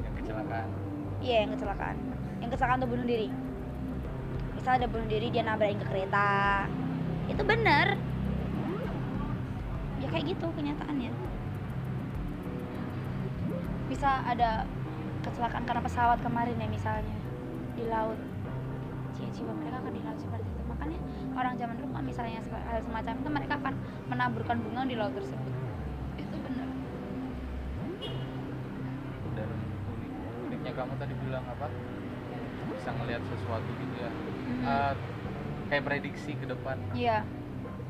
[0.00, 0.68] yang kecelakaan
[1.20, 1.96] Iya yang kecelakaan.
[2.40, 3.28] Yang kecelakaan tuh bunuh diri.
[4.56, 6.64] Misal ada bunuh diri dia nabrakin ke kereta.
[7.28, 7.96] Itu bener.
[10.00, 11.29] Ya kayak gitu kenyataannya.
[14.00, 14.64] Bisa ada
[15.20, 17.16] kecelakaan karena pesawat kemarin ya misalnya
[17.76, 18.16] di laut.
[19.12, 20.62] Jiwa-jiwa mereka akan di laut seperti itu.
[20.72, 20.98] Makanya
[21.36, 23.74] orang zaman dulu kan misalnya hal semacam itu mereka akan
[24.08, 25.52] menaburkan bunga di laut tersebut.
[26.16, 26.68] Itu bener.
[29.36, 29.48] dan
[29.92, 30.12] unik
[30.48, 31.68] uniknya kamu tadi bilang apa
[32.72, 34.10] bisa ngelihat sesuatu gitu ya
[34.48, 34.64] Mhm.
[34.64, 34.92] Eh,
[35.68, 37.20] kayak prediksi ke depan Iya.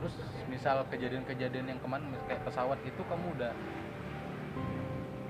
[0.03, 0.19] terus
[0.51, 3.55] misal kejadian-kejadian yang kemarin kayak pesawat itu kamu udah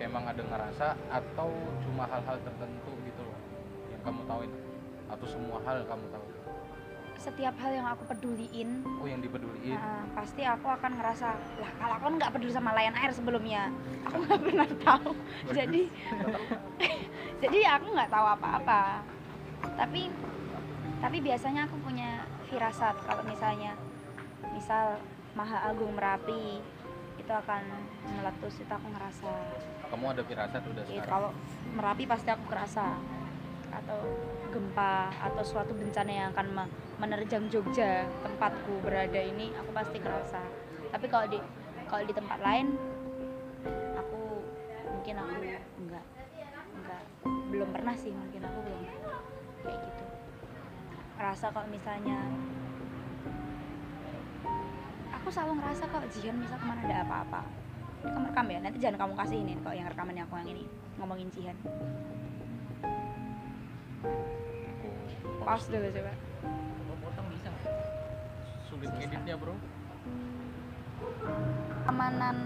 [0.00, 1.48] emang ada ngerasa atau
[1.84, 3.38] cuma hal-hal tertentu gitu loh
[3.92, 4.42] yang kamu tahu
[5.10, 6.26] atau semua hal kamu tahu?
[7.20, 9.76] Setiap hal yang aku peduliin oh yang dipeduliin?
[9.76, 11.28] Nah, pasti aku akan ngerasa
[11.60, 13.68] lah kalau aku nggak peduli sama Lion Air sebelumnya
[14.08, 15.12] aku nggak pernah tahu.
[15.52, 15.82] Jadi
[17.44, 19.04] jadi aku nggak tahu apa-apa.
[19.76, 20.08] Tapi
[21.00, 23.76] tapi biasanya aku punya firasat kalau misalnya
[24.56, 24.96] misal
[25.36, 26.79] Maha Agung Merapi
[27.30, 27.62] itu akan
[28.10, 29.30] meletus itu aku ngerasa.
[29.86, 31.10] Kamu ada firasat udah Ya, sekarang?
[31.14, 31.30] kalau
[31.70, 32.98] Merapi pasti aku kerasa.
[33.70, 34.02] Atau
[34.50, 40.42] gempa atau suatu bencana yang akan me- menerjang Jogja tempatku berada ini aku pasti kerasa.
[40.90, 41.38] Tapi kalau di
[41.86, 42.74] kalau di tempat lain
[43.94, 44.42] aku
[44.90, 45.38] mungkin aku
[45.86, 46.04] enggak
[46.74, 47.02] enggak
[47.54, 48.82] belum pernah sih mungkin aku belum
[49.62, 50.04] kayak gitu.
[51.14, 52.18] Ngerasa kalau misalnya
[55.20, 57.40] aku selalu ngerasa kalau Jihan misal ke mana ada apa-apa.
[58.00, 58.59] Ini kamu rekam ya?
[58.64, 60.64] Nanti jangan kamu kasih ini kalau yang rekamannya aku yang ini
[60.96, 61.56] ngomongin Jihan.
[65.44, 66.12] Pause dulu coba.
[66.88, 67.48] Mau potong bisa
[68.72, 69.52] sulit ngeditnya bro.
[71.85, 72.37] Keamanan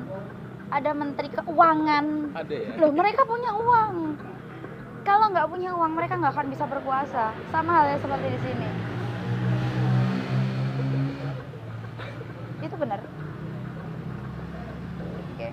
[0.75, 2.07] ada menteri keuangan.
[2.35, 2.71] Ada ya?
[2.83, 4.19] Loh mereka punya uang.
[5.07, 7.31] Kalau nggak punya uang mereka nggak akan bisa berkuasa.
[7.55, 8.69] Sama halnya seperti di sini
[12.75, 13.01] itu benar
[15.05, 15.49] oke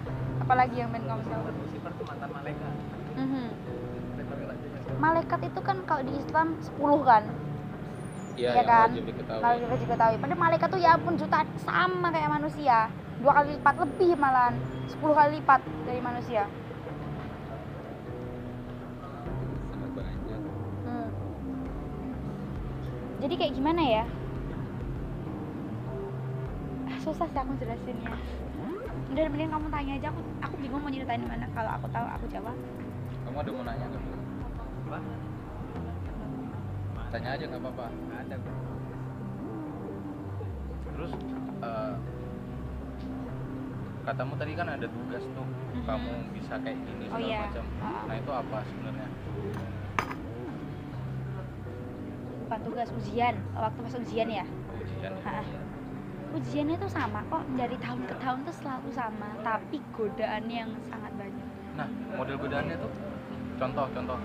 [0.52, 2.74] apalagi yang main kamu tahu Lucifer tuh mantan malaikat
[3.16, 3.46] Mhm.
[5.00, 7.24] malaikat itu kan kalau di Islam 10 kan
[8.36, 8.92] iya yang kan?
[8.92, 12.92] wajib diketahui kalau kita juga tahu padahal malaikat tuh ya ampun jutaan sama kayak manusia
[13.24, 14.56] dua kali lipat lebih malahan
[14.92, 16.44] 10 kali lipat dari manusia
[19.72, 20.40] sangat banyak
[20.84, 21.10] Hmm.
[23.24, 24.04] Jadi kayak gimana ya?
[26.84, 28.12] Ah, Susah sih aku jelasinnya.
[29.12, 32.26] Udah mending kamu tanya aja aku aku bingung mau ceritain mana kalau aku tahu aku
[32.28, 32.56] jawab.
[33.22, 34.04] kamu ada mau nanya nggak
[34.90, 34.98] apa
[37.12, 38.36] tanya aja nggak apa-apa ada
[40.90, 41.12] terus
[41.62, 41.94] eh,
[44.02, 45.84] katamu tadi kan ada tugas tuh Mhm.
[45.86, 47.40] kamu bisa kayak gini Oh segala iya.
[47.46, 48.04] macam Ah.
[48.06, 49.08] nah itu apa sebenarnya
[52.42, 54.44] Bukan tugas ujian, waktu pas ujian ya.
[54.76, 55.40] ujian Ha-ha.
[56.32, 61.12] Ujiannya tuh sama kok dari tahun ke tahun tuh selalu sama, tapi godaannya yang sangat
[61.20, 61.48] banyak.
[61.76, 62.92] nah model godaannya tuh
[63.60, 64.20] contoh contoh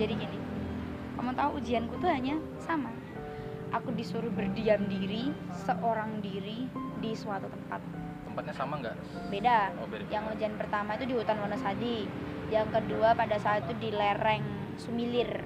[0.00, 0.38] Jadi gini,
[1.16, 2.92] kamu tahu ujianku tuh hanya sama.
[3.76, 6.68] Aku disuruh berdiam diri, seorang diri
[7.00, 7.80] di suatu tempat.
[8.28, 8.96] tempatnya sama nggak
[9.32, 9.74] Beda.
[9.82, 12.08] oh beda Yang ujian pertama itu di hutan Wonosadi.
[12.50, 14.42] Yang kedua pada saat itu di lereng
[14.76, 15.44] Sumilir.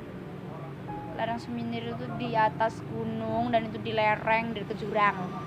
[1.14, 5.43] Lereng Sumilir itu di atas gunung dan itu di lereng di dekat jurang.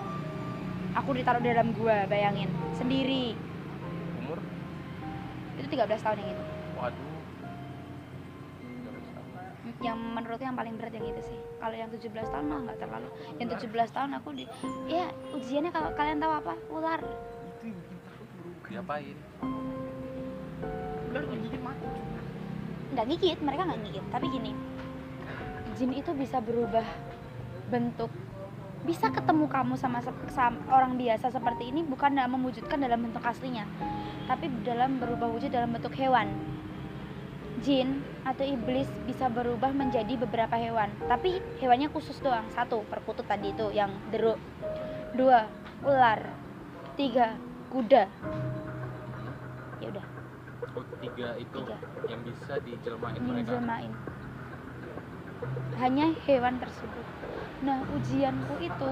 [0.98, 3.38] Aku ditaruh di dalam gua, bayangin, sendiri.
[4.26, 4.42] umur
[5.62, 6.44] Itu 13 tahun yang itu.
[6.74, 7.08] waduh
[9.78, 11.40] Yang menurutku yang paling berat yang itu sih.
[11.62, 13.10] Kalau yang 17 tahun malah nggak terlalu.
[13.38, 14.46] Yang 17 tahun aku di
[14.90, 16.54] ya ujiannya kalau kalian tahu apa?
[16.74, 17.02] Ular.
[18.68, 19.18] diapain
[21.08, 21.88] ular ngegigit mati
[22.94, 24.52] nggak gigit mereka nggak gigit tapi gini
[25.80, 26.86] jin itu bisa berubah
[27.72, 28.12] bentuk
[28.86, 33.24] bisa ketemu kamu sama, sep- sam- orang biasa seperti ini bukan dalam mewujudkan dalam bentuk
[33.24, 33.66] aslinya
[34.28, 36.28] tapi dalam berubah wujud dalam bentuk hewan.
[37.58, 42.46] Jin atau iblis bisa berubah menjadi beberapa hewan tapi hewannya khusus doang.
[42.54, 44.38] Satu perkutut tadi itu yang deruk
[45.18, 45.48] dua
[45.82, 46.22] ular.
[46.94, 47.34] Tiga
[47.74, 48.06] kuda.
[49.82, 50.06] Ya udah.
[50.78, 51.78] Oh tiga itu Tiga.
[52.06, 53.58] yang bisa dijelmain mereka.
[55.82, 57.06] Hanya hewan tersebut
[57.68, 58.92] nah ujianku itu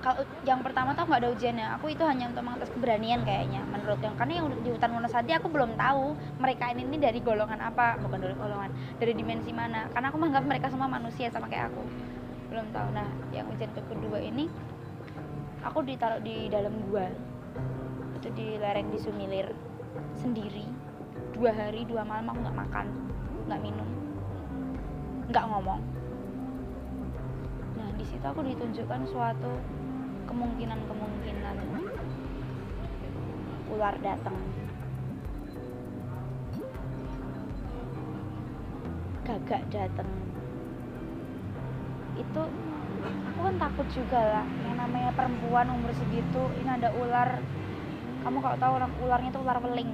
[0.00, 1.66] kalau yang pertama tuh nggak ada ujiannya.
[1.76, 5.52] Aku itu hanya untuk mengetes keberanian kayaknya menurut yang karena yang di hutan Wonosadi aku
[5.52, 9.92] belum tahu mereka ini, ini dari golongan apa bukan dari golongan dari dimensi mana.
[9.92, 11.84] Karena aku menganggap mereka semua manusia sama kayak aku.
[12.48, 12.88] Belum tahu.
[12.96, 14.48] Nah yang ujian kedua ini
[15.60, 17.04] aku ditaruh di dalam gua.
[18.16, 19.52] Itu di lereng di Sumilir.
[20.16, 20.64] Sendiri.
[21.36, 22.86] Dua hari dua malam aku nggak makan
[23.52, 23.99] nggak minum
[25.30, 25.80] nggak ngomong.
[27.78, 29.62] Nah di situ aku ditunjukkan suatu
[30.26, 31.56] kemungkinan kemungkinan
[33.70, 34.34] ular datang.
[39.22, 40.10] Gagak datang.
[42.18, 42.42] Itu
[43.30, 44.46] aku kan takut juga lah.
[44.66, 47.38] Yang namanya perempuan umur segitu ini ada ular.
[48.26, 49.90] Kamu kalau tahu orang ularnya itu ular weling.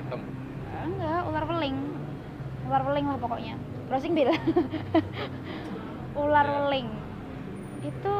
[0.00, 0.20] Hitam.
[0.88, 1.97] Enggak ular weling
[2.68, 3.54] ular weling lah pokoknya.
[3.88, 4.28] Browsing bill.
[6.20, 6.54] Ular Ya.
[6.68, 6.88] weling.
[7.80, 8.14] Itu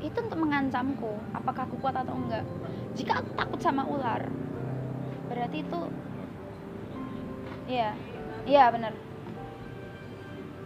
[0.00, 2.42] itu untuk mengancamku apakah aku kuat atau enggak.
[2.98, 4.26] Jika aku takut sama ular
[5.30, 5.80] berarti itu
[7.70, 7.94] iya
[8.48, 8.90] iya benar.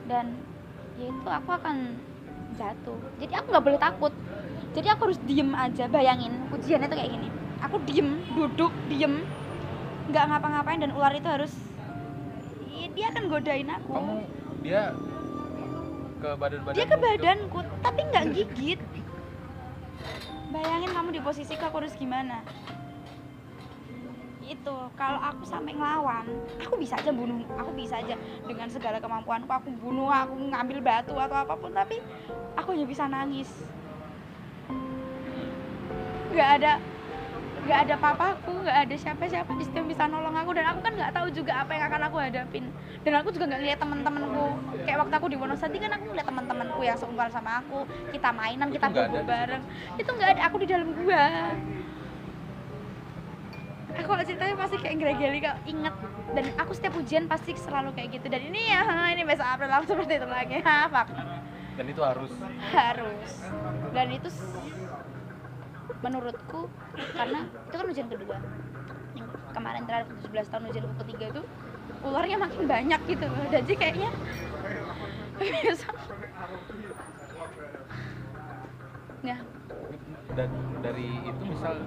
[0.09, 0.41] Dan
[0.97, 2.01] ya itu aku akan
[2.57, 2.97] jatuh.
[3.21, 4.13] Jadi aku nggak boleh takut.
[4.73, 5.85] Jadi aku harus diem aja.
[5.91, 7.29] Bayangin ujiannya tuh kayak gini.
[7.61, 9.21] Aku diem duduk diem
[10.09, 11.53] nggak ngapa-ngapain dan ular itu harus
[12.75, 13.90] Iya, dia akan godain aku.
[13.95, 14.14] Kamu
[14.64, 14.83] dia
[16.19, 18.81] ke badan badan dia ke badanku tapi nggak gigit.
[20.51, 22.43] Bayangin kamu di posisi aku harus gimana?
[24.45, 26.29] Itu kalau aku sampai ngelawan
[26.61, 28.19] aku bisa aja bunuh aku bisa aja.
[28.45, 32.03] Dengan segala kemampuanku aku bunuh aku ngambil batu atau apa pun tapi
[32.59, 33.49] aku hanya bisa nangis.
[36.35, 36.73] Nggak ada
[37.64, 40.50] nggak ada papaku nggak ada siapa-siapa di situ yang bisa nolong aku.
[40.53, 42.64] Dan aku kan nggak tahu juga apa yang akan aku hadapin.
[43.05, 44.44] Dan aku juga nggak lihat teman-temanku
[44.85, 47.88] kayak waktu aku di Wonosati kan aku ngeliat teman-temanku yang seumuran sama aku.
[48.12, 49.62] Kita mainan kita bobo bareng.
[49.96, 51.27] Itu nggak ada aku di dalam gua.
[53.94, 55.94] Aku kalau ceritanya pasti kayak geli kak inget.
[56.35, 58.27] Dan aku setiap ujian pasti selalu kayak gitu.
[58.27, 58.83] Dan ini ya
[59.14, 60.57] ini besok April langsung seperti itu lagi.
[60.66, 61.07] Ha
[61.74, 62.31] dan itu harus.
[62.70, 63.33] Harus.
[63.90, 64.29] Dan itu
[66.05, 66.69] menurutku
[67.17, 68.37] karena itu kan ujian kedua.
[69.17, 71.40] Yang kemarin terakhir 17 tahun ujian ketiga itu
[72.05, 73.49] ularnya makin banyak gitu loh.
[73.49, 74.12] Dan jadi kayaknya
[79.25, 79.40] ya.
[80.35, 80.51] Dan
[80.85, 81.81] dari itu misal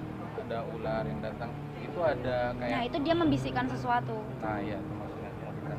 [0.48, 4.24] ada ular yang datang itu ada kayak nah itu dia membisikkan sesuatu.
[4.42, 4.82] Nah iya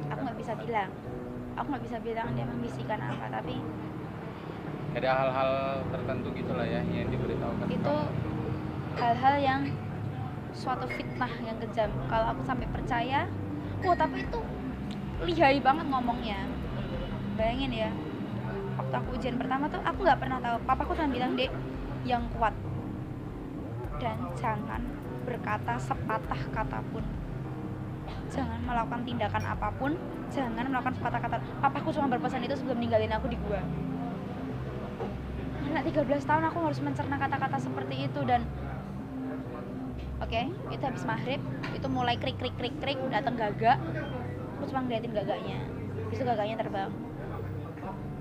[0.09, 0.89] aku nggak bisa bilang.
[1.59, 3.59] Aku nggak bisa bilang dia membisikkan apa tapi
[4.89, 5.51] ada hal-hal
[5.93, 7.67] tertentu gitulah ya yang diberitahukan.
[7.69, 8.28] Itu kamu.
[8.97, 9.61] Hal-hal yang
[10.55, 11.89] suatu fitnah yang kejam.
[12.09, 13.29] Kalau aku sampai percaya
[13.85, 14.39] wah tapi itu
[15.23, 16.49] lihai banget ngomongnya.
[17.37, 17.91] Bayangin ya
[18.79, 20.57] waktu aku ujian pertama tuh aku nggak pernah tahu.
[20.65, 21.51] Papaku cuma bilang dek
[22.07, 22.55] yang kuat
[23.99, 24.81] dan jangan
[25.27, 27.03] berkata sepatah kata pun.
[28.33, 29.93] Jangan melakukan tindakan apa pun
[30.33, 31.37] jangan melakukan sepatah kata.
[31.61, 33.61] Papaku cuma berpesan itu sebelum ninggalin aku di gua.
[35.69, 38.41] Anak 13 tahun aku harus mencerna kata-kata seperti itu dan
[40.29, 41.41] oke itu habis maghrib
[41.73, 43.81] itu mulai krik krik krik krik datang gagak
[44.61, 45.57] aku cuma ngeliatin gagaknya
[46.13, 46.91] itu gagaknya terbang.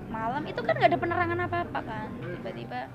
[0.09, 2.89] Malam itu kan nggak ada penerangan apa apa kan tiba-tiba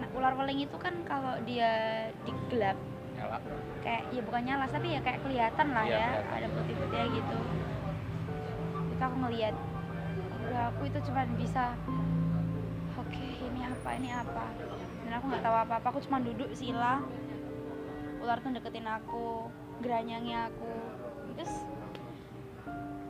[0.00, 2.80] nah, ular weling itu kan kalau dia digelap
[3.20, 3.36] nyala.
[3.84, 6.32] kayak ya bukan nyala tapi ya kayak kelihatan lah Iya, ya kelihatan.
[6.40, 7.36] ada putih-putihnya gitu.
[8.96, 9.54] Itu aku ngeliat
[10.48, 11.76] udah aku itu cuma bisa
[12.96, 14.46] oke ini apa ini apa?
[15.04, 17.04] Dan aku nggak tahu apa apa aku cuma duduk sila
[18.22, 19.50] ular tuh deketin aku
[19.82, 20.70] geranyangi aku.
[21.34, 21.54] Terus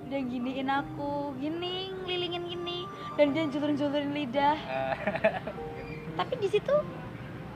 [0.09, 2.89] dia giniin aku gini ngelilingin gini.
[3.21, 4.57] Dan dia julur-julurin lidah.
[6.19, 6.73] Tapi di situ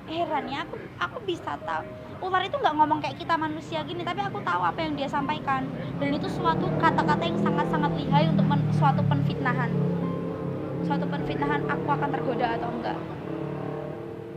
[0.07, 1.89] heran ya aku aku bisa tahu.
[2.29, 5.65] Ular itu nggak ngomong kayak kita manusia gini tapi aku tahu apa yang dia sampaikan.
[5.97, 9.69] Dan itu suatu kata-kata yang sangat-sangat lihai untuk men- suatu penfitnahan.
[10.85, 12.99] Suatu penfitnahan aku akan tergoda atau enggak.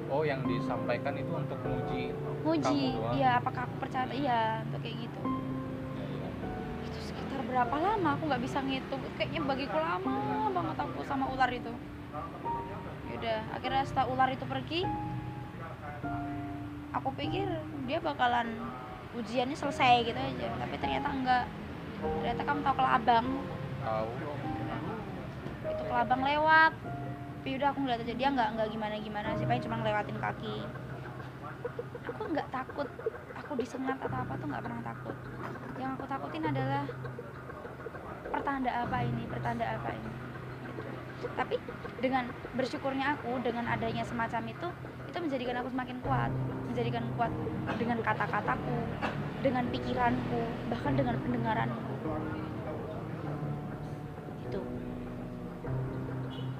[0.09, 2.11] Oh yang disampaikan itu untuk menguji
[2.43, 5.21] muji iya apakah aku percaya iya untuk kayak gitu.
[6.87, 9.01] Itu sekitar berapa lama aku nggak bisa ngitung.
[9.19, 11.73] Kayaknya bagiku lama banget aku sama ular itu.
[13.11, 14.81] Yaudah akhirnya setelah ular itu pergi
[16.89, 17.47] aku pikir
[17.85, 18.47] dia bakalan
[19.13, 20.47] ujiannya selesai gitu aja.
[20.59, 21.45] Tapi ternyata enggak
[21.99, 23.27] ternyata kamu tahu kelabang.
[23.83, 24.09] Tahu.
[25.67, 26.73] Itu kelabang lewat.
[27.39, 29.47] Tapi udah aku ngeliat aja dia nggak nggak gimana gimana sih.
[29.47, 30.57] Paling cuma ngelewatin kaki
[32.13, 32.87] aku nggak takut.
[33.39, 35.15] Aku disengat atau apa tuh nggak pernah takut.
[35.79, 36.85] Yang aku takutin adalah
[38.29, 40.11] pertanda apa ini pertanda apa ini
[40.69, 41.27] gitu.
[41.35, 41.55] tapi
[41.99, 44.67] dengan bersyukurnya aku dengan adanya semacam itu
[45.09, 46.31] itu menjadikan aku semakin kuat
[46.69, 47.33] menjadikan kuat
[47.75, 48.79] dengan kata-kataku
[49.41, 51.93] dengan pikiranku bahkan dengan pendengaranku.
[54.47, 54.61] Itu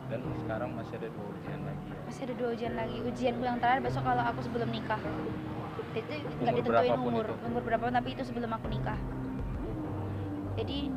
[0.09, 1.78] dan sekarang masih ada dua ujian lagi
[2.09, 2.97] masih ada dua ujian lagi.
[3.05, 4.97] Ujianku yang terakhir besok kalau aku sebelum nikah.
[5.93, 7.25] Itu nggak ditentuin umur.
[7.29, 7.33] itu?
[7.45, 8.97] umur berapa tapi itu sebelum aku nikah.
[10.57, 10.89] Jadi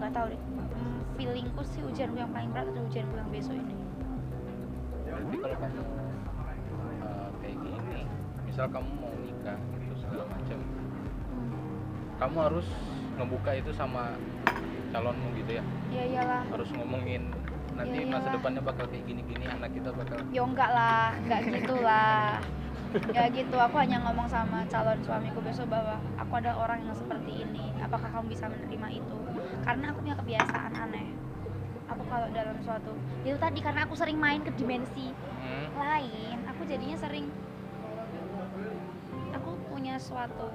[0.00, 0.40] nggak tahu deh.
[1.20, 3.76] Feelingku sih ujianku yang paling berat atau ujianku yang besok ini.
[5.04, 5.80] Berarti kalau kamu
[7.04, 8.00] uh, kayak gini,
[8.48, 11.72] misal kamu mau nikah gitu segala macam, hmm.
[12.20, 12.68] kamu harus
[13.16, 14.12] ngebuka itu sama
[14.92, 16.42] calonmu gitu ya, ya iyalah.
[16.52, 17.32] Harus ngomongin
[17.76, 21.74] nanti Ya masa depannya bakal kayak gini-gini, anak kita bakal ya enggak lah enggak gitu
[21.84, 22.40] lah
[23.12, 27.44] ya gitu aku hanya ngomong sama calon suamiku besok bahwa aku ada orang yang seperti
[27.44, 27.68] ini.
[27.82, 29.18] Apakah kamu bisa menerima itu?
[29.66, 31.08] Karena aku punya kebiasaan aneh.
[31.92, 36.66] Aku kalau dalam suatu itu tadi karena aku sering main ke dimensi hmm, lain aku
[36.66, 37.30] jadinya sering
[39.30, 40.50] aku punya suatu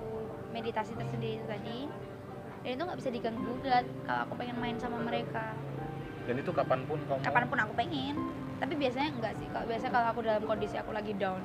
[0.51, 1.80] meditasi tersendiri itu tadi.
[2.61, 5.55] Dan itu nggak bisa diganggu gugat kalau aku pengen main sama mereka
[6.28, 8.15] dan itu kapan pun kamu kapan pun aku pengen
[8.61, 11.41] tapi biasanya enggak sih kalau biasanya kalau aku dalam kondisi aku lagi down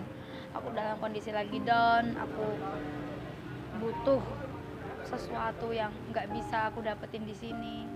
[0.52, 2.46] aku dalam kondisi lagi down aku
[3.76, 4.22] butuh
[5.06, 7.86] sesuatu yang nggak bisa aku dapetin di sini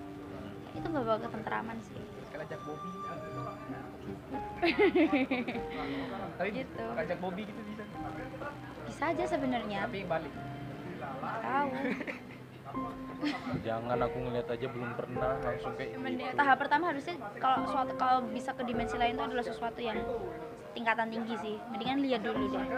[0.71, 1.99] itu bawa ketentraman sih
[2.31, 2.91] Sekali ajak Bobby.
[6.39, 6.85] Tapi Gitu.
[6.95, 7.83] ajak Bobby gitu bisa.
[8.87, 10.31] bisa aja sebenarnya Tapi balik.
[10.31, 11.13] Nggak
[11.43, 11.71] tahu
[13.61, 16.25] jangan aku ngeliat aja belum pernah langsung kayak gitu.
[16.37, 19.99] tahap pertama harusnya kalau suatu kalau bisa ke dimensi lain itu adalah sesuatu yang
[20.73, 21.55] tingkatan tinggi sih.
[21.75, 22.65] Mendingan lihat dulu deh.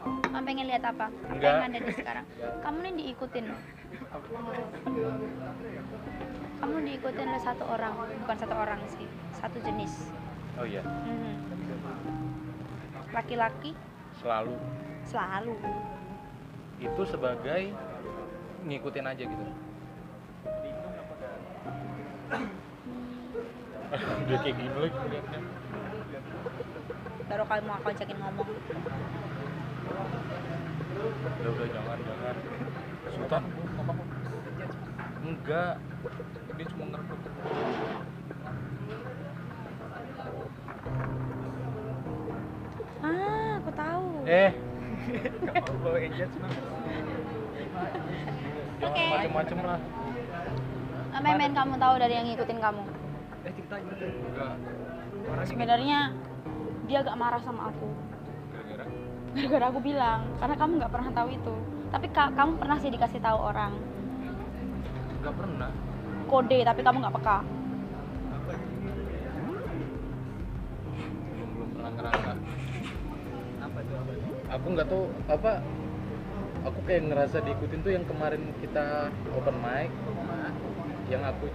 [0.00, 1.06] Kamu pengen lihat apa?
[1.06, 1.54] Apa Enggak.
[1.54, 2.24] yang ada di sekarang?
[2.66, 3.46] Kamu nih diikutin.
[6.58, 7.94] Kamu diikutin oleh satu orang.
[8.26, 9.06] Bukan satu orang sih.
[9.38, 10.10] Satu jenis.
[10.58, 10.82] Oh iya.
[10.82, 11.38] Mhm.
[13.10, 13.74] laki-laki?
[14.22, 14.54] Selalu.
[15.06, 15.58] Selalu
[16.80, 17.76] itu sebagai
[18.64, 19.44] ngikutin aja gitu.
[24.30, 24.96] Dia kayak gini lagi.
[27.28, 28.48] Baru kali mau aku ajakin ngomong.
[31.20, 32.36] Udah udah jangan jangan.
[33.12, 33.42] Sultan.
[35.20, 35.74] Enggak.
[36.56, 37.20] Dia cuma ngerebut.
[43.00, 44.04] Ah aku tahu.
[44.24, 44.69] Eh
[45.82, 46.54] bawa engagement.
[48.80, 49.04] Oke.
[49.12, 49.80] macem-macem lah.
[51.10, 52.82] Apa yang main kamu tahu dari yang ngikutin kamu?
[53.44, 54.04] Eh cerita gitu.
[54.06, 54.52] enggak.
[55.30, 55.98] Orang sebenarnya
[56.88, 57.88] dia agak marah sama aku.
[58.54, 58.84] Gara-gara?
[59.36, 61.54] Gara-gara aku bilang karena kamu nggak pernah tahu itu.
[61.90, 63.72] Tapi ka- kamu pernah sih dikasih tahu orang.
[65.20, 65.70] Enggak pernah.
[66.30, 67.38] Kode tapi kamu nggak peka
[74.50, 75.62] aku nggak tahu apa
[76.60, 79.90] aku kayak ngerasa diikutin tuh yang kemarin kita open mic
[81.08, 81.46] yang aku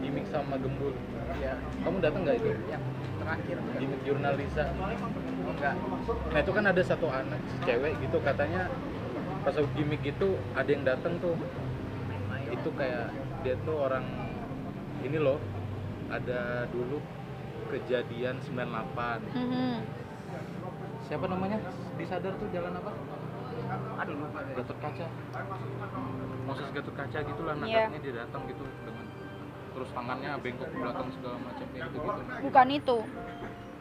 [0.00, 0.92] gimmick sama gembul
[1.30, 1.54] Iya.
[1.80, 2.82] kamu datang nggak itu Yang
[3.16, 3.56] terakhir.
[3.78, 4.90] gimmick jurnalisa Oh,
[5.48, 5.74] enggak.
[6.26, 8.66] nah itu kan ada satu anak cewek gitu katanya
[9.40, 11.36] pas aku gimmick gitu ada yang datang tuh
[12.50, 13.08] itu kayak
[13.40, 14.04] dia tuh orang
[15.00, 15.38] ini loh
[16.10, 16.98] ada dulu
[17.70, 19.76] kejadian 98 Mhm.
[21.10, 21.58] Siapa namanya?
[21.98, 22.94] Disadar tuh jalan apa?
[23.98, 24.40] Aduh lupa.
[24.54, 25.06] Gatot Kaca.
[26.46, 29.06] Moses Gatot Kaca gitulah katanya dia datang gitu dengan
[29.70, 32.96] terus tangannya bengkok ke belakang segala macam kayak gitu gitu bukan itu.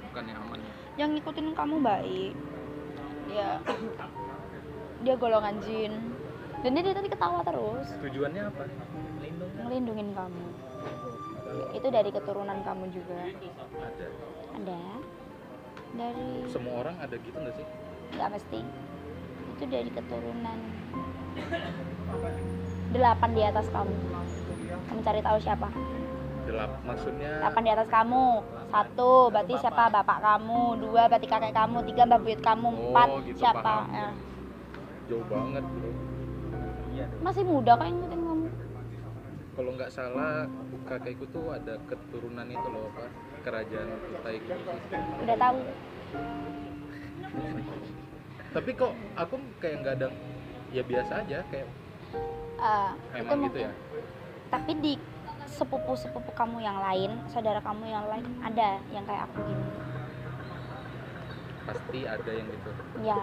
[0.10, 0.72] Bukan yang aman ya?
[1.06, 2.34] Yang ngikutin kamu baik.
[3.30, 3.48] Dia
[5.06, 5.94] dia golongan jin.
[6.66, 7.88] Dan dia dari tadi ketawa terus.
[8.02, 8.64] Tujuannya apa?
[9.22, 9.52] Lindung.
[9.70, 10.46] ngelindungin kamu.
[11.78, 13.22] Itu dari keturunan kamu juga.
[13.22, 13.50] Ada.
[14.58, 14.82] Ada
[15.94, 17.66] dari semua orang ada gitu nggak sih?
[18.18, 18.60] Nggak mesti.
[19.58, 20.60] Itu dari keturunan.
[22.94, 23.96] Delapan di atas kamu.
[24.90, 25.70] Kamu cari tahu siapa.
[26.50, 28.26] Gelap maksudnya delapan di atas kamu.
[28.70, 29.84] Satu berarti siapa?
[29.90, 30.62] Bapak kamu.
[30.82, 31.78] Dua berarti kakek kamu.
[31.86, 32.68] Tiga mbak buyut kamu.
[32.70, 33.62] Oh, empat gitu, siapa?
[33.62, 33.94] paham.
[33.94, 34.10] Ya.
[35.10, 35.92] jauh banget bro.
[36.90, 37.06] Iya.
[37.22, 38.48] masih muda kok yang ngikutin kamu.
[39.58, 40.46] Kalau nggak salah
[40.90, 43.06] kakekku tuh ada keturunan itu loh apa
[43.50, 44.72] kerajaan Kutai gitu.
[45.26, 45.58] Udah tahu.
[48.50, 50.08] Tapi kok aku kayak nggak ada
[50.70, 51.68] ya biasa aja kayak
[52.60, 53.66] Eh, itu emang gitu mungkin.
[53.66, 53.72] Ya
[54.50, 54.94] tapi di
[55.46, 59.66] sepupu sepupu kamu yang lain saudara kamu yang lain ada yang kayak aku gini
[61.70, 62.72] pasti ada yang gitu.
[63.06, 63.22] Ya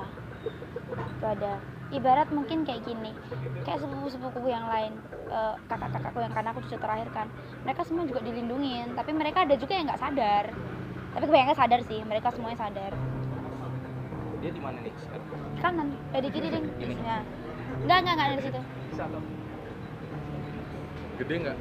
[1.03, 1.53] itu ada
[1.95, 3.15] ibarat mungkin kayak gini
[3.63, 4.93] kayak sepupu sepupuku yang lain
[5.31, 7.27] eh, kakak-kakakku yang karena aku cucu terakhir kan
[7.63, 10.45] mereka semua juga dilindungin tapi mereka ada juga yang nggak sadar.
[11.17, 12.93] Tapi kebanyakan sadar sih mereka semuanya sadar.
[14.45, 14.93] Dia di mana nih?
[14.93, 16.95] Di kanan eh di kiri ding Ini?
[17.01, 17.19] ya
[17.83, 18.61] enggak enggak enggak dari situ.
[18.93, 19.25] Bisa loh.
[21.17, 21.59] gede nggak?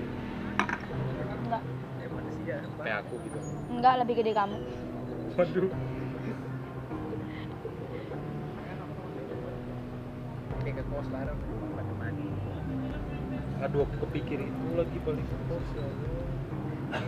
[2.06, 2.58] Manusia.
[2.84, 3.40] kayak aku gitu.
[3.72, 4.58] Enggak lebih gede kamu.
[5.36, 5.95] Waduh
[10.66, 11.06] Kayak ke kos.
[11.14, 12.26] Pakai mandi.
[13.62, 17.06] aduh aku kepikir itu lagi balik ke pos ya Allah.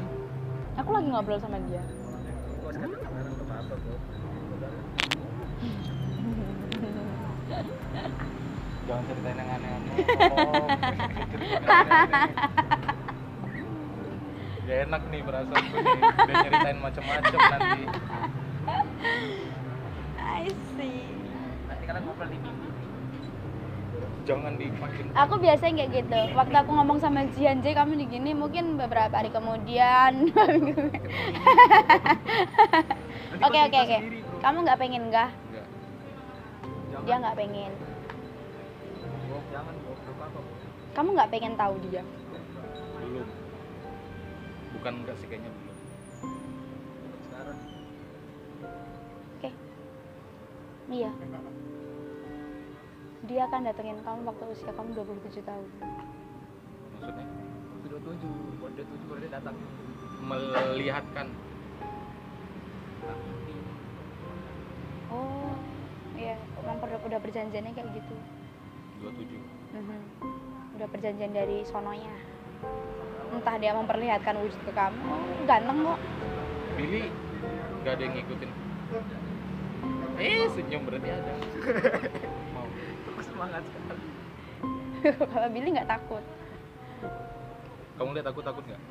[0.80, 1.84] aku lagi ngobrol sama dia
[2.64, 4.00] Kos kan apa kok?
[8.88, 9.96] jangan ceritain yang aneh-aneh.
[14.68, 17.84] Gak enak nih perasaan gue nih udah nyeritain macam-macam nanti
[20.16, 20.46] I
[20.76, 21.08] see
[21.68, 22.77] Nanti kalian ngobrol di minggu.
[24.28, 26.20] Jangan dimakin aku biasanya kayak gitu.
[26.36, 30.14] Waktu aku ngomong sama Jian J kamu di gini mungkin beberapa hari kemudian.
[33.38, 33.98] Oke, oke, oke.
[34.42, 35.30] kamu nggak pengen nggak?
[35.30, 35.68] Enggak
[37.06, 37.72] dia nggak pengen.
[40.98, 42.02] Kamu nggak pengen tahu dia?
[42.98, 43.28] Belum.
[44.74, 45.78] Bukan enggak sih kayaknya belum.
[47.30, 47.60] Sekarang.
[49.38, 49.50] Oke.
[50.90, 51.12] Iya
[53.28, 55.68] dia akan datengin kamu waktu usia kamu 27 tahun.
[56.96, 57.26] Maksudnya?
[57.84, 59.56] Sudah tujuh, buat dia tujuh baru dia datang.
[60.18, 61.28] melihatkan.
[65.08, 65.54] Oh
[66.18, 66.36] iya.
[66.60, 68.16] Emang udah, udah perjanjiannya kayak gitu.
[69.00, 69.40] 27
[69.78, 70.00] Mhm.
[70.76, 72.12] udah perjanjian dari sononya.
[73.30, 75.00] Entah dia memperlihatkan wujud ke kamu.
[75.06, 76.00] Oh, ganteng kok.
[76.76, 77.08] Billy
[77.84, 78.52] nggak ada yang ngikutin.
[80.18, 81.32] Eh senyum berarti ada
[83.38, 84.06] semangat sekali.
[85.34, 86.24] kalau Billy nggak takut
[87.98, 88.82] kamu lihat aku takut nggak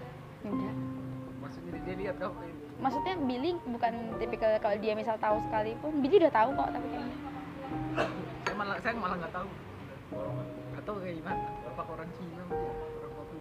[0.46, 0.74] enggak
[1.42, 2.54] Maksudnya dia lihat kamu ini.
[2.78, 7.16] maksudnya Billy bukan tipikal kalau dia misal tahu sekalipun Billy udah tahu kok tapi kayaknya
[8.46, 9.48] Saya malah saya malah nggak tahu.
[10.70, 11.42] Nggak tahu kayak gimana.
[11.66, 13.40] Apa orang Cina mungkin, orang Papua.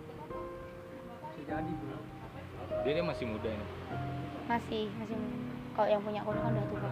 [1.29, 1.97] Bisa jadi bro.
[2.81, 3.65] dia, dia masih muda ini
[4.45, 5.17] masih masih
[5.73, 6.89] kalau yang punya aku kan udah tua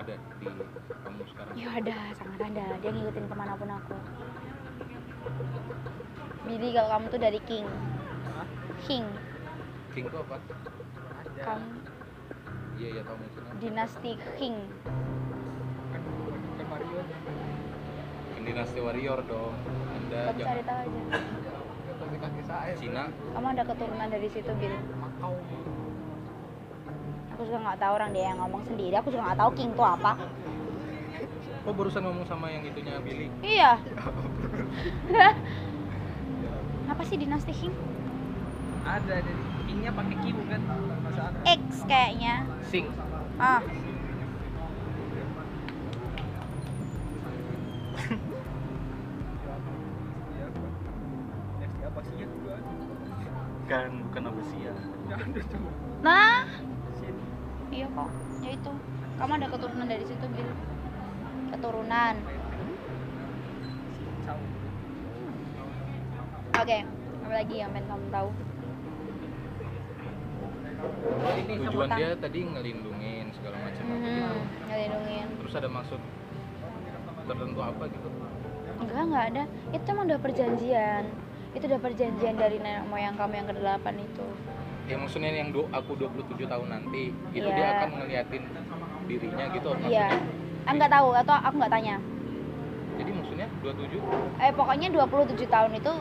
[0.00, 0.46] ada di
[1.04, 1.52] kamu sekarang?
[1.56, 2.64] Ya ada sangat ada.
[2.80, 3.96] Dia ngikutin ke mana pun aku.
[6.48, 7.66] Billy kalau kamu tuh dari King.
[8.32, 8.48] Hah?
[8.80, 9.04] King.
[9.92, 10.36] King itu apa?
[11.40, 11.70] Kamu.
[12.80, 14.56] Iya iya tahu maksudnya dinasti King.
[15.92, 17.00] Kan bukan Mario.
[18.32, 19.54] Kan dinasti warrior dong.
[20.00, 21.20] Anda kamu cari tahu aja.
[22.80, 23.04] Cina
[23.36, 25.36] kamu ada keturunan dari situ Bill Makau.
[27.40, 28.94] Aku juga nggak tahu orang dia yang ngomong sendiri.
[29.00, 30.12] Aku juga nggak tahu King tuh apa.
[31.64, 33.32] Kok barusan ngomong sama yang itunya Billy?
[33.40, 33.80] Iya.
[36.92, 37.72] Apa sih dinasti King?
[38.84, 39.32] Ada jadi
[39.64, 40.60] kingnya pakai Q kan.
[41.00, 41.38] Masa ada.
[41.48, 42.44] X kayaknya.
[42.68, 42.92] Sing.
[43.40, 43.64] Ah.
[52.20, 52.28] Ya?
[53.68, 54.72] Kan bukan Abesia
[55.20, 55.70] ada cuma.
[56.00, 56.48] nah
[56.96, 57.14] Sin.
[57.68, 58.72] iya kok ya itu
[59.16, 60.50] kamu ada keturunan dari situ Bill
[61.50, 62.14] keturunan.
[66.60, 66.78] Oke
[67.30, 68.28] apa lagi yang pengen kamu tahu?
[71.46, 73.84] Tujuan dia tadi ngelindungin segala macam.
[73.86, 75.26] Hmm, ngelindungin.
[75.38, 76.00] Terus ada maksud
[77.30, 78.08] tertentu apa gitu?
[78.82, 79.42] Enggak enggak ada.
[79.70, 81.04] Itu emang udah perjanjian.
[81.54, 84.26] Itu udah perjanjian dari nenek moyang kamu yang ke-8 itu
[84.90, 87.54] ya maksudnya yang do, aku 27 tahun nanti itu Iya.
[87.54, 88.42] dia akan ngeliatin
[89.06, 89.90] dirinya gitu maksudnya.
[89.94, 90.08] Iya.
[90.66, 91.96] Ah, nggak tahu atau aku nggak tanya.
[92.98, 94.02] Jadi maksudnya 27
[94.42, 95.92] eh pokoknya 27 tahun itu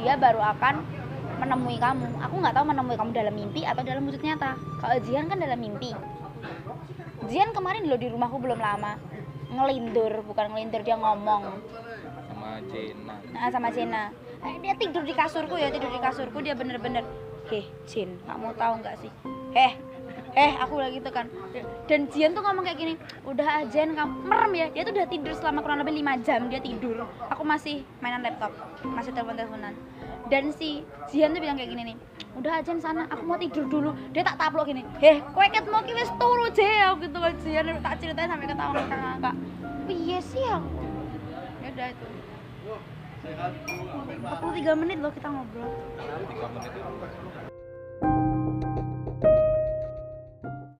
[0.00, 0.74] dia baru akan
[1.44, 2.06] menemui kamu.
[2.24, 4.56] Aku nggak tahu menemui kamu dalam mimpi atau dalam wujud nyata.
[4.56, 5.92] Kalau Jihan kan dalam mimpi.
[7.28, 8.96] Jihan kemarin loh di rumahku belum lama.
[9.52, 11.62] Ngelindur bukan ngelindur dia ngomong.
[12.32, 13.16] Sama Jena.
[13.28, 17.02] Nah, sama Cina eh, dia tidur di kasurku ya tidur di kasurku dia bener-bener
[17.50, 18.16] heh Jin.
[18.24, 19.12] Kamu tahu nggak sih?
[19.56, 19.74] Heh
[20.38, 21.26] eh aku lagi gitu kan
[21.88, 22.94] dan Jian tuh ngomong kayak gini
[23.24, 24.66] udah aja kamu merem ya.
[24.70, 27.08] Dia tuh udah tidur selama kurang lebih 5 jam dia tidur.
[27.32, 28.52] Aku masih mainan laptop
[28.84, 29.74] masih telepon teleponan
[30.28, 31.96] dan si Jian tuh bilang kayak gini nih
[32.38, 33.90] udah aja sana aku mau tidur dulu.
[34.14, 37.34] Dia tak taplok gini heh kowe ket mau ki wis turu je aku gitu kan
[37.42, 39.34] Jian tak ceritain sampai ketawa ngakak
[39.88, 40.68] piye sih aku?
[41.64, 42.06] Ya udah itu.
[43.18, 45.72] 43 menit loh kita ngobrol.
[45.98, 46.80] 3 menit itu